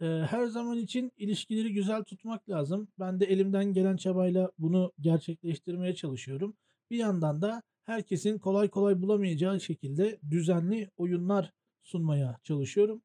[0.00, 2.88] e, her zaman için ilişkileri güzel tutmak lazım.
[2.98, 6.56] Ben de elimden gelen çabayla bunu gerçekleştirmeye çalışıyorum.
[6.90, 11.52] Bir yandan da herkesin kolay kolay bulamayacağı şekilde düzenli oyunlar
[11.82, 13.02] sunmaya çalışıyorum.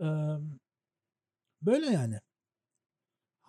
[0.00, 0.06] Ee,
[1.62, 2.20] böyle yani.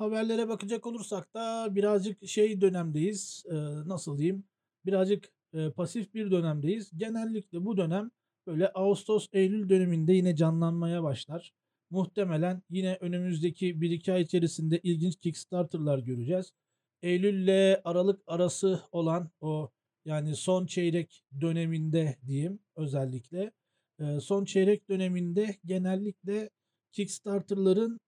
[0.04, 3.44] Haberlere bakacak olursak da birazcık şey dönemdeyiz.
[3.50, 3.54] Ee,
[3.86, 4.44] nasıl diyeyim?
[4.86, 6.92] Birazcık e, pasif bir dönemdeyiz.
[6.98, 8.12] Genellikle bu dönem
[8.48, 11.54] böyle Ağustos-Eylül döneminde yine canlanmaya başlar.
[11.90, 16.54] Muhtemelen yine önümüzdeki 1-2 ay içerisinde ilginç Kickstarter'lar göreceğiz.
[17.02, 19.72] Eylül ile Aralık arası olan o
[20.06, 23.52] yani son çeyrek döneminde diyeyim özellikle.
[24.00, 26.50] E, son çeyrek döneminde genellikle
[26.92, 28.03] Kickstarter'ların e,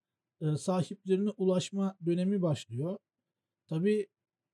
[0.57, 2.97] sahiplerine ulaşma dönemi başlıyor.
[3.67, 4.07] Tabi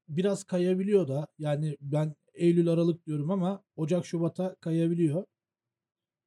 [0.07, 5.25] biraz kayabiliyor da yani ben Eylül Aralık diyorum ama Ocak Şubat'a kayabiliyor.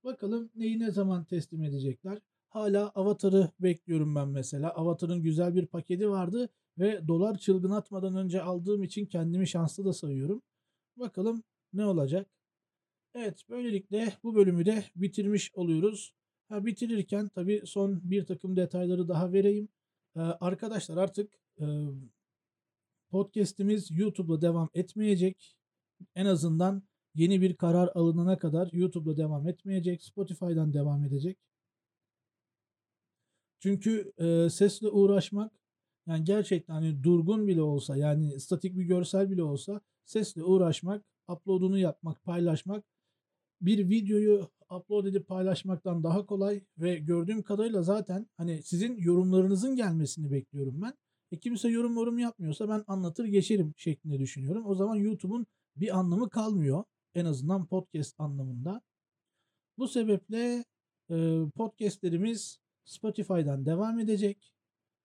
[0.04, 2.18] Bakalım neyi ne zaman teslim edecekler.
[2.48, 4.70] Hala Avatar'ı bekliyorum ben mesela.
[4.70, 6.48] Avatar'ın güzel bir paketi vardı
[6.78, 10.42] ve dolar çılgın atmadan önce aldığım için kendimi şanslı da sayıyorum.
[10.96, 11.42] Bakalım
[11.72, 12.28] ne olacak.
[13.14, 16.14] Evet böylelikle bu bölümü de bitirmiş oluyoruz.
[16.54, 19.68] Ha, bitirirken tabii son bir takım detayları daha vereyim.
[20.16, 21.64] Ee, arkadaşlar artık e,
[23.10, 25.56] podcast'imiz YouTube'da devam etmeyecek.
[26.14, 26.82] En azından
[27.14, 30.02] yeni bir karar alınana kadar YouTube'da devam etmeyecek.
[30.02, 31.38] Spotify'dan devam edecek.
[33.60, 35.52] Çünkü e, sesle uğraşmak
[36.06, 41.78] yani gerçekten hani durgun bile olsa yani statik bir görsel bile olsa sesle uğraşmak, upload'unu
[41.78, 42.84] yapmak, paylaşmak
[43.60, 50.30] bir videoyu upload edip paylaşmaktan daha kolay ve gördüğüm kadarıyla zaten hani sizin yorumlarınızın gelmesini
[50.30, 50.94] bekliyorum ben.
[51.32, 54.66] E kimse yorum yorum yapmıyorsa ben anlatır geçerim şeklinde düşünüyorum.
[54.66, 55.46] O zaman YouTube'un
[55.76, 56.84] bir anlamı kalmıyor.
[57.14, 58.82] En azından podcast anlamında.
[59.78, 60.64] Bu sebeple
[61.10, 64.54] e, podcastlerimiz Spotify'dan devam edecek.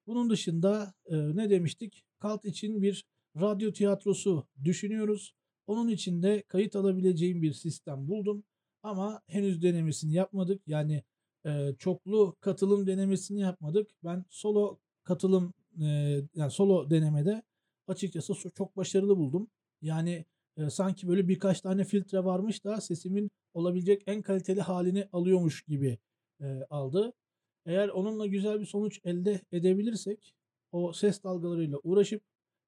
[0.08, 2.04] Bunun dışında e, ne demiştik?
[2.20, 3.06] Kalt için bir
[3.42, 5.36] radyo tiyatrosu düşünüyoruz.
[5.68, 8.44] Onun için de kayıt alabileceğim bir sistem buldum.
[8.84, 10.62] Ama henüz denemesini yapmadık.
[10.68, 11.04] Yani
[11.46, 13.90] e, çoklu katılım denemesini yapmadık.
[14.04, 15.86] Ben solo katılım e,
[16.36, 17.44] yani solo denemede
[17.88, 19.48] açıkçası çok başarılı buldum.
[19.82, 20.26] Yani,
[20.58, 25.98] eee, sanki böyle birkaç tane filtre varmış da sesimin olabilecek en kaliteli halini alıyormuş gibi,
[26.42, 27.14] eee, aldı.
[27.66, 30.34] Eğer onunla güzel bir sonuç elde edebilirsek
[30.72, 32.22] o ses dalgalarıyla uğraşıp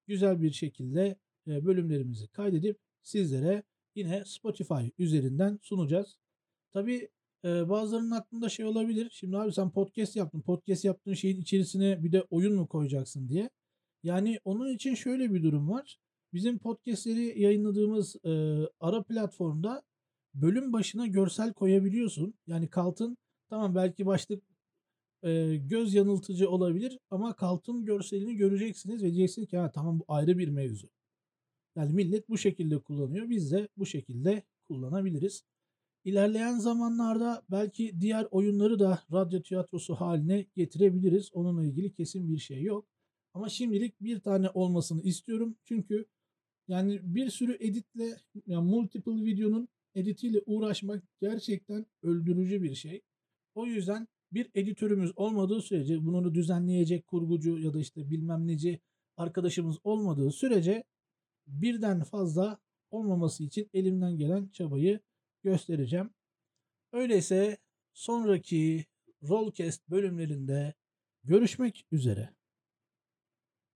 [0.08, 1.16] güzel bir şekilde,
[1.48, 3.64] bölümlerimizi kaydedip sizlere
[3.96, 6.18] yine Spotify üzerinden sunacağız.
[6.72, 7.10] Tabii,
[7.44, 9.10] eee, bazılarının aklında şey olabilir.
[9.14, 10.42] Şimdi abi sen podcast yaptın.
[10.42, 13.50] Podcast yaptığın şeyin içerisine bir de oyun mu koyacaksın diye.
[14.04, 15.98] Yani onun için şöyle bir durum var.
[16.34, 19.84] Bizim podcast'leri yayınladığımız, eee, ara platformda
[20.34, 22.34] bölüm başına görsel koyabiliyorsun.
[22.48, 23.18] Yani Kalt'ın
[23.50, 24.44] tamam belki başlık,
[25.24, 30.38] eee, göz yanıltıcı olabilir ama Kalt'ın görselini göreceksiniz ve diyeceksiniz ki ha tamam bu ayrı
[30.38, 30.90] bir mevzu.
[31.76, 33.30] Yani millet bu şekilde kullanıyor.
[33.30, 35.44] Biz de bu şekilde kullanabiliriz.
[36.04, 41.30] İlerleyen zamanlarda belki diğer oyunları da radyo tiyatrosu haline getirebiliriz.
[41.34, 42.88] Onunla ilgili kesin bir şey yok.
[43.34, 45.56] Ama şimdilik bir tane olmasını istiyorum.
[45.64, 46.06] Çünkü
[46.68, 48.18] yani bir sürü editle,
[48.48, 53.02] yani multiple videonun editiyle uğraşmak gerçekten öldürücü bir şey.
[53.56, 58.80] O yüzden bir editörümüz olmadığı sürece, bunu düzenleyecek kurgucu ya da işte bilmem neci
[59.18, 60.84] arkadaşımız olmadığı sürece
[61.48, 62.60] birden fazla
[62.92, 65.00] olmaması için elimden gelen çabayı
[65.44, 66.10] göstereceğim.
[66.94, 67.58] Öyleyse
[67.94, 68.86] sonraki
[69.24, 70.74] Rollcast bölümlerinde
[71.24, 72.30] görüşmek üzere.